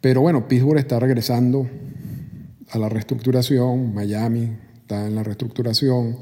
Pero 0.00 0.20
bueno, 0.20 0.48
Pittsburgh 0.48 0.78
está 0.78 0.98
regresando 0.98 1.68
a 2.70 2.78
la 2.78 2.88
reestructuración, 2.88 3.94
Miami 3.94 4.50
está 4.80 5.06
en 5.06 5.14
la 5.14 5.22
reestructuración. 5.22 6.16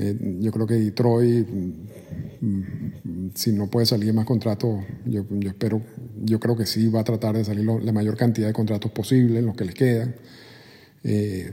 Eh, 0.00 0.16
yo 0.40 0.52
creo 0.52 0.66
que 0.66 0.74
Detroit, 0.74 1.48
mm, 1.48 3.30
si 3.34 3.52
no 3.52 3.68
puede 3.68 3.86
salir 3.86 4.12
más 4.14 4.26
contratos, 4.26 4.84
yo, 5.04 5.24
espero, 5.42 5.82
yo 6.22 6.38
creo 6.38 6.56
que 6.56 6.66
sí 6.66 6.88
va 6.88 7.00
a 7.00 7.04
tratar 7.04 7.36
de 7.36 7.44
salir 7.44 7.64
la 7.64 7.92
mayor 7.92 8.16
cantidad 8.16 8.46
de 8.46 8.52
contratos 8.52 8.92
posible, 8.92 9.42
los 9.42 9.56
que 9.56 9.64
les 9.64 9.74
quedan. 9.74 10.14
Eh, 11.02 11.52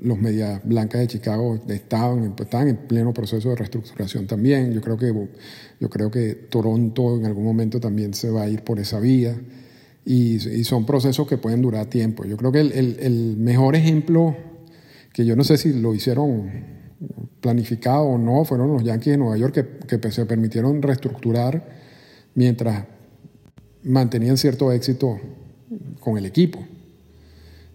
los 0.00 0.18
Medias 0.18 0.60
Blancas 0.64 1.00
de 1.02 1.06
Chicago 1.06 1.60
estaban, 1.68 2.34
estaban 2.38 2.68
en 2.68 2.76
pleno 2.76 3.12
proceso 3.12 3.50
de 3.50 3.56
reestructuración 3.56 4.26
también. 4.26 4.72
Yo 4.72 4.80
creo, 4.80 4.96
que, 4.96 5.12
yo 5.80 5.90
creo 5.90 6.10
que 6.10 6.34
Toronto 6.34 7.16
en 7.16 7.26
algún 7.26 7.44
momento 7.44 7.78
también 7.78 8.14
se 8.14 8.30
va 8.30 8.42
a 8.42 8.48
ir 8.48 8.62
por 8.62 8.80
esa 8.80 9.00
vía. 9.00 9.38
Y, 10.04 10.38
son 10.64 10.84
procesos 10.84 11.28
que 11.28 11.38
pueden 11.38 11.62
durar 11.62 11.86
tiempo. 11.86 12.24
Yo 12.24 12.36
creo 12.36 12.50
que 12.50 12.60
el, 12.60 12.72
el, 12.72 13.36
mejor 13.36 13.76
ejemplo, 13.76 14.36
que 15.12 15.24
yo 15.24 15.36
no 15.36 15.44
sé 15.44 15.58
si 15.58 15.72
lo 15.72 15.94
hicieron 15.94 16.81
planificado 17.40 18.04
o 18.04 18.18
no, 18.18 18.44
fueron 18.44 18.72
los 18.72 18.84
Yankees 18.84 19.12
de 19.12 19.18
Nueva 19.18 19.36
York 19.36 19.54
que, 19.86 19.98
que 19.98 20.10
se 20.10 20.26
permitieron 20.26 20.80
reestructurar 20.80 21.64
mientras 22.34 22.84
mantenían 23.82 24.36
cierto 24.36 24.72
éxito 24.72 25.18
con 26.00 26.18
el 26.18 26.26
equipo. 26.26 26.60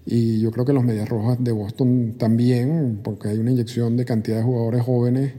Y 0.05 0.39
yo 0.39 0.51
creo 0.51 0.65
que 0.65 0.71
los 0.71 0.85
Medias 0.85 1.09
Rojas 1.09 1.37
de 1.43 1.51
Boston 1.51 2.15
también, 2.17 3.01
porque 3.03 3.27
hay 3.27 3.39
una 3.39 3.51
inyección 3.51 3.97
de 3.97 4.05
cantidad 4.05 4.37
de 4.37 4.43
jugadores 4.43 4.81
jóvenes, 4.83 5.33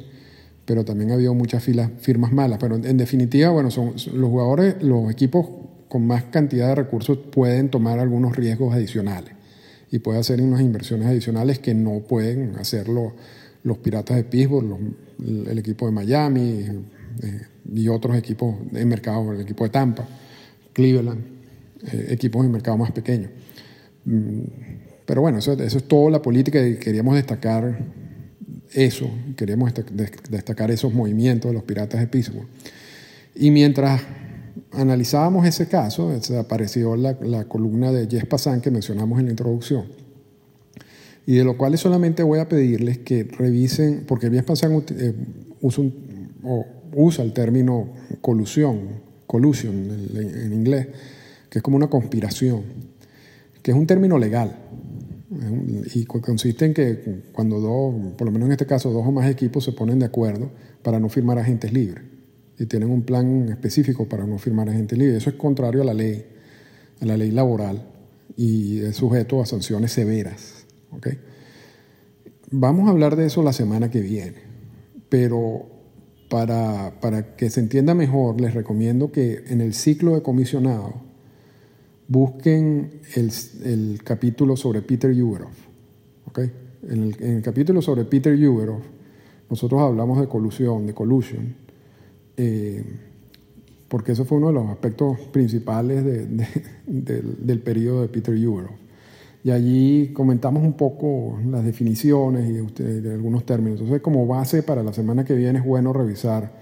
pero 0.66 0.84
también 0.84 1.10
ha 1.10 1.14
habido 1.14 1.32
muchas 1.32 1.64
filas, 1.64 1.90
firmas 1.98 2.32
malas. 2.32 2.58
Pero 2.60 2.76
en 2.76 2.96
definitiva, 2.98 3.48
bueno, 3.48 3.70
son 3.70 3.94
los 4.12 4.28
jugadores, 4.28 4.82
los 4.82 5.10
equipos 5.10 5.46
con 5.88 6.06
más 6.06 6.24
cantidad 6.24 6.68
de 6.68 6.74
recursos 6.74 7.16
pueden 7.16 7.70
tomar 7.70 7.98
algunos 7.98 8.36
riesgos 8.36 8.74
adicionales 8.74 9.32
y 9.90 10.00
pueden 10.00 10.20
hacer 10.20 10.40
unas 10.42 10.60
inversiones 10.60 11.06
adicionales 11.06 11.58
que 11.58 11.72
no 11.72 12.00
pueden 12.00 12.56
hacerlo 12.56 13.14
los 13.62 13.78
Piratas 13.78 14.16
de 14.16 14.24
Pittsburgh, 14.24 14.78
el 15.20 15.58
equipo 15.58 15.86
de 15.86 15.92
Miami 15.92 16.64
eh, 17.22 17.40
y 17.74 17.88
otros 17.88 18.16
equipos 18.16 18.56
en 18.72 18.88
mercado, 18.88 19.32
el 19.32 19.40
equipo 19.40 19.64
de 19.64 19.70
Tampa, 19.70 20.06
Cleveland, 20.72 21.20
eh, 21.92 22.06
equipos 22.10 22.44
en 22.44 22.52
mercado 22.52 22.76
más 22.76 22.92
pequeños. 22.92 23.30
Mm, 24.04 24.42
pero 25.04 25.22
bueno, 25.22 25.38
eso, 25.38 25.52
es 25.52 25.88
toda 25.88 26.10
la 26.10 26.22
política 26.22 26.66
y 26.66 26.76
queríamos 26.76 27.14
destacar 27.14 27.78
eso, 28.72 29.10
queríamos 29.36 29.72
destacar 30.28 30.70
esos 30.70 30.92
movimientos 30.92 31.50
de 31.50 31.54
los 31.54 31.64
piratas 31.64 32.00
de 32.00 32.06
Pittsburgh. 32.06 32.46
Y 33.34 33.50
mientras 33.50 34.02
analizábamos 34.72 35.46
ese 35.46 35.66
caso, 35.66 36.12
apareció 36.38 36.94
la, 36.96 37.16
la 37.22 37.44
columna 37.44 37.90
de 37.92 38.06
Jess 38.06 38.26
Passan 38.26 38.60
que 38.60 38.70
mencionamos 38.70 39.18
en 39.18 39.26
la 39.26 39.30
introducción, 39.30 39.86
y 41.28 41.36
de 41.36 41.44
lo 41.44 41.58
cual 41.58 41.76
solamente 41.76 42.22
voy 42.22 42.38
a 42.38 42.48
pedirles 42.48 42.96
que 43.00 43.24
revisen, 43.24 44.04
porque 44.08 44.30
Jess 44.30 44.44
Passan 44.44 44.82
eh, 44.96 45.12
usa, 45.60 45.84
usa, 46.94 47.22
el 47.22 47.34
término 47.34 47.90
colusión, 48.22 49.02
collusion 49.26 49.74
en 50.14 50.54
inglés, 50.54 50.86
que 51.50 51.58
es 51.58 51.62
como 51.62 51.76
una 51.76 51.90
conspiración 51.90 52.62
que 53.62 53.72
es 53.72 53.76
un 53.76 53.86
término 53.86 54.16
legal 54.18 54.56
y 55.92 56.06
consiste 56.06 56.64
en 56.64 56.72
que 56.72 57.24
cuando 57.32 57.60
dos, 57.60 58.14
por 58.16 58.26
lo 58.26 58.32
menos 58.32 58.46
en 58.46 58.52
este 58.52 58.64
caso, 58.64 58.90
dos 58.90 59.06
o 59.06 59.12
más 59.12 59.30
equipos 59.30 59.64
se 59.64 59.72
ponen 59.72 59.98
de 59.98 60.06
acuerdo 60.06 60.50
para 60.82 60.98
no 60.98 61.10
firmar 61.10 61.38
agentes 61.38 61.74
libres 61.74 62.04
y 62.58 62.64
tienen 62.64 62.88
un 62.88 63.02
plan 63.02 63.50
específico 63.50 64.08
para 64.08 64.24
no 64.24 64.38
firmar 64.38 64.70
agentes 64.70 64.98
libres. 64.98 65.18
Eso 65.18 65.28
es 65.28 65.36
contrario 65.36 65.82
a 65.82 65.84
la 65.84 65.92
ley, 65.92 66.24
a 67.02 67.04
la 67.04 67.18
ley 67.18 67.32
laboral 67.32 67.86
y 68.34 68.78
es 68.78 68.96
sujeto 68.96 69.42
a 69.42 69.44
sanciones 69.44 69.92
severas. 69.92 70.57
¿Okay? 70.92 71.18
Vamos 72.50 72.88
a 72.88 72.90
hablar 72.90 73.16
de 73.16 73.26
eso 73.26 73.42
la 73.42 73.52
semana 73.52 73.90
que 73.90 74.00
viene, 74.00 74.38
pero 75.08 75.66
para, 76.28 77.00
para 77.00 77.36
que 77.36 77.50
se 77.50 77.60
entienda 77.60 77.94
mejor, 77.94 78.40
les 78.40 78.54
recomiendo 78.54 79.12
que 79.12 79.44
en 79.48 79.60
el 79.60 79.74
ciclo 79.74 80.14
de 80.14 80.22
comisionado 80.22 81.08
Busquen 82.08 83.02
el, 83.16 84.02
capítulo 84.02 84.56
sobre 84.56 84.80
Peter 84.80 85.10
Ueroff. 85.12 85.54
¿okay? 86.24 86.50
En, 86.88 87.02
el, 87.02 87.22
el, 87.22 87.42
capítulo 87.42 87.82
sobre 87.82 88.06
Peter 88.06 88.32
Uberoff, 88.48 88.82
nosotros 89.50 89.82
hablamos 89.82 90.18
de 90.18 90.26
colusión, 90.26 90.86
de 90.86 90.94
collusion, 90.94 91.54
eh, 92.38 92.82
porque 93.88 94.12
eso 94.12 94.24
fue 94.24 94.38
uno 94.38 94.46
de 94.46 94.54
los 94.54 94.68
aspectos 94.70 95.18
principales 95.32 96.02
de, 96.02 96.26
de, 96.26 96.46
del, 96.86 97.46
del 97.46 97.60
periodo 97.60 98.00
de 98.00 98.08
Peter 98.08 98.34
Uberoff. 98.34 98.87
Y 99.44 99.50
allí 99.50 100.12
comentamos 100.12 100.62
un 100.62 100.74
poco 100.74 101.38
las 101.48 101.64
definiciones 101.64 102.50
y 102.50 102.60
usted, 102.60 103.02
de 103.02 103.12
algunos 103.12 103.44
términos. 103.46 103.80
Entonces, 103.80 104.02
como 104.02 104.26
base 104.26 104.62
para 104.62 104.82
la 104.82 104.92
semana 104.92 105.24
que 105.24 105.34
viene 105.34 105.60
es 105.60 105.64
bueno 105.64 105.92
revisar 105.92 106.52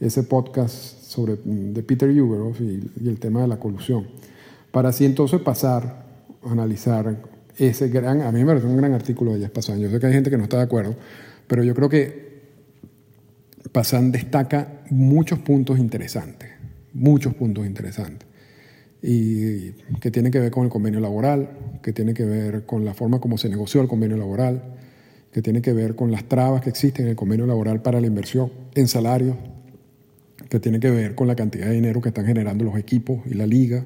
ese 0.00 0.22
podcast 0.22 0.72
sobre, 1.02 1.36
de 1.44 1.82
Peter 1.82 2.08
Uberoff 2.08 2.60
y, 2.60 2.90
y 3.02 3.08
el 3.08 3.18
tema 3.18 3.42
de 3.42 3.48
la 3.48 3.58
colusión. 3.58 4.06
Para 4.70 4.88
así 4.88 5.04
entonces 5.04 5.40
pasar 5.40 6.04
a 6.42 6.50
analizar 6.50 7.16
ese 7.58 7.88
gran, 7.88 8.22
a 8.22 8.32
mí 8.32 8.40
me 8.40 8.46
parece 8.46 8.66
un 8.66 8.76
gran 8.76 8.92
artículo 8.92 9.34
de 9.34 9.40
Jess. 9.40 9.66
Yo 9.78 9.90
sé 9.90 10.00
que 10.00 10.06
hay 10.06 10.12
gente 10.12 10.30
que 10.30 10.36
no 10.36 10.44
está 10.44 10.56
de 10.58 10.64
acuerdo, 10.64 10.94
pero 11.46 11.62
yo 11.62 11.74
creo 11.74 11.88
que 11.88 12.24
Passan 13.72 14.12
destaca 14.12 14.82
muchos 14.90 15.38
puntos 15.38 15.78
interesantes, 15.78 16.50
muchos 16.92 17.34
puntos 17.34 17.66
interesantes, 17.66 18.28
y 19.06 19.72
que 20.00 20.10
tienen 20.10 20.32
que 20.32 20.40
ver 20.40 20.50
con 20.50 20.64
el 20.64 20.70
convenio 20.70 20.98
laboral, 20.98 21.50
que 21.82 21.92
tiene 21.92 22.14
que 22.14 22.24
ver 22.24 22.64
con 22.64 22.86
la 22.86 22.94
forma 22.94 23.20
como 23.20 23.36
se 23.36 23.50
negoció 23.50 23.82
el 23.82 23.86
convenio 23.86 24.16
laboral, 24.16 24.62
que 25.30 25.42
tiene 25.42 25.60
que 25.60 25.74
ver 25.74 25.94
con 25.94 26.10
las 26.10 26.24
trabas 26.24 26.62
que 26.62 26.70
existen 26.70 27.04
en 27.04 27.10
el 27.10 27.16
convenio 27.16 27.46
laboral 27.46 27.82
para 27.82 28.00
la 28.00 28.06
inversión 28.06 28.50
en 28.74 28.88
salarios, 28.88 29.36
que 30.48 30.58
tiene 30.58 30.80
que 30.80 30.88
ver 30.88 31.14
con 31.14 31.26
la 31.26 31.36
cantidad 31.36 31.66
de 31.66 31.74
dinero 31.74 32.00
que 32.00 32.08
están 32.08 32.24
generando 32.24 32.64
los 32.64 32.78
equipos 32.78 33.18
y 33.26 33.34
la 33.34 33.46
liga, 33.46 33.84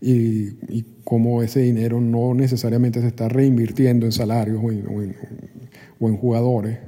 y, 0.00 0.84
cómo 1.04 1.42
ese 1.42 1.60
dinero 1.60 2.00
no 2.00 2.32
necesariamente 2.34 3.00
se 3.02 3.08
está 3.08 3.28
reinvirtiendo 3.28 4.06
en 4.06 4.12
salarios 4.12 4.62
o 4.62 6.08
en 6.08 6.16
jugadores. 6.16 6.78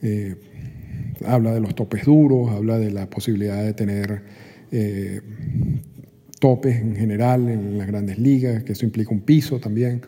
Eh, 0.00 0.36
habla 1.26 1.52
de 1.52 1.60
los 1.60 1.74
topes 1.74 2.06
duros, 2.06 2.50
habla 2.50 2.78
de 2.78 2.90
la 2.90 3.10
posibilidad 3.10 3.62
de 3.62 3.74
tener 3.74 4.22
eh, 4.72 5.20
topes 6.42 6.76
en 6.76 6.96
general 6.96 7.48
en 7.48 7.78
las 7.78 7.86
grandes 7.86 8.18
ligas, 8.18 8.64
que 8.64 8.72
eso 8.72 8.84
implica 8.84 9.12
un 9.12 9.20
piso 9.20 9.60
también. 9.60 10.02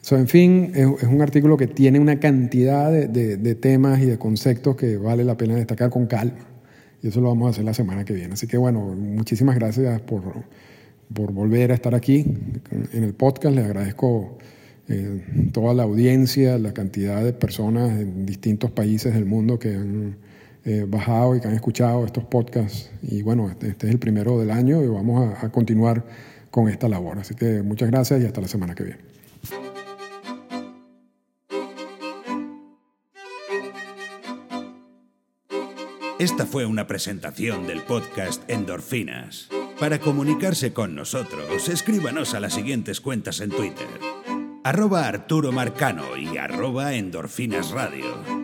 So, 0.00 0.16
en 0.16 0.28
fin, 0.28 0.72
es, 0.74 0.86
un 0.86 1.20
artículo 1.20 1.56
que 1.56 1.66
tiene 1.66 1.98
una 1.98 2.18
cantidad 2.18 2.90
de, 2.90 3.08
de, 3.08 3.36
de 3.36 3.54
temas 3.54 4.00
y 4.00 4.06
de 4.06 4.16
conceptos 4.16 4.76
que 4.76 4.96
vale 4.96 5.24
la 5.24 5.36
pena 5.36 5.56
destacar 5.56 5.90
con 5.90 6.06
calma. 6.06 6.46
Y 7.02 7.08
eso 7.08 7.20
lo 7.20 7.28
vamos 7.28 7.48
a 7.48 7.50
hacer 7.50 7.64
la 7.64 7.74
semana 7.74 8.04
que 8.04 8.14
viene. 8.14 8.34
Así 8.34 8.46
que 8.46 8.56
bueno, 8.56 8.80
muchísimas 8.96 9.56
gracias 9.56 10.00
por 10.02 10.22
por 11.12 11.32
volver 11.32 11.72
a 11.72 11.74
estar 11.74 11.94
aquí 11.94 12.24
en 12.92 13.04
el 13.04 13.14
podcast. 13.14 13.54
Les 13.54 13.64
agradezco 13.64 14.38
eh, 14.88 15.22
toda 15.52 15.74
la 15.74 15.84
audiencia, 15.84 16.58
la 16.58 16.72
cantidad 16.72 17.22
de 17.22 17.32
personas 17.32 18.00
en 18.00 18.26
distintos 18.26 18.70
países 18.70 19.14
del 19.14 19.26
mundo 19.26 19.58
que 19.58 19.74
han 19.74 20.16
eh, 20.64 20.86
bajado 20.88 21.36
y 21.36 21.40
que 21.40 21.48
han 21.48 21.54
escuchado 21.54 22.04
estos 22.04 22.24
podcasts. 22.24 22.90
Y 23.02 23.22
bueno, 23.22 23.48
este, 23.50 23.68
este, 23.68 23.86
es 23.86 23.92
el 23.92 23.98
primero 23.98 24.38
del 24.38 24.50
año 24.50 24.82
y 24.82 24.88
vamos 24.88 25.34
a, 25.34 25.46
a 25.46 25.48
continuar 25.50 26.04
con 26.50 26.68
esta 26.68 26.88
labor. 26.88 27.18
Así 27.18 27.34
que 27.34 27.62
muchas 27.62 27.90
gracias 27.90 28.22
y 28.22 28.26
hasta 28.26 28.40
la 28.40 28.48
semana 28.48 28.74
que 28.74 28.84
viene. 28.84 29.12
Esta 36.22 36.46
fue 36.46 36.66
una 36.66 36.86
presentación 36.86 37.66
del 37.66 37.82
podcast 37.82 38.48
Endorfinas. 38.48 39.48
Para 39.80 39.98
comunicarse 39.98 40.72
con 40.72 40.94
nosotros, 40.94 41.68
escríbanos 41.68 42.34
a 42.34 42.38
las 42.38 42.54
siguientes 42.54 43.00
cuentas 43.00 43.40
en 43.40 43.50
Twitter. 43.50 43.88
Arroba 44.62 45.08
Arturo 45.08 45.50
Marcano 45.50 46.16
y 46.16 46.36
arroba 46.36 46.94
Endorfinas 46.94 47.72
Radio. 47.72 48.41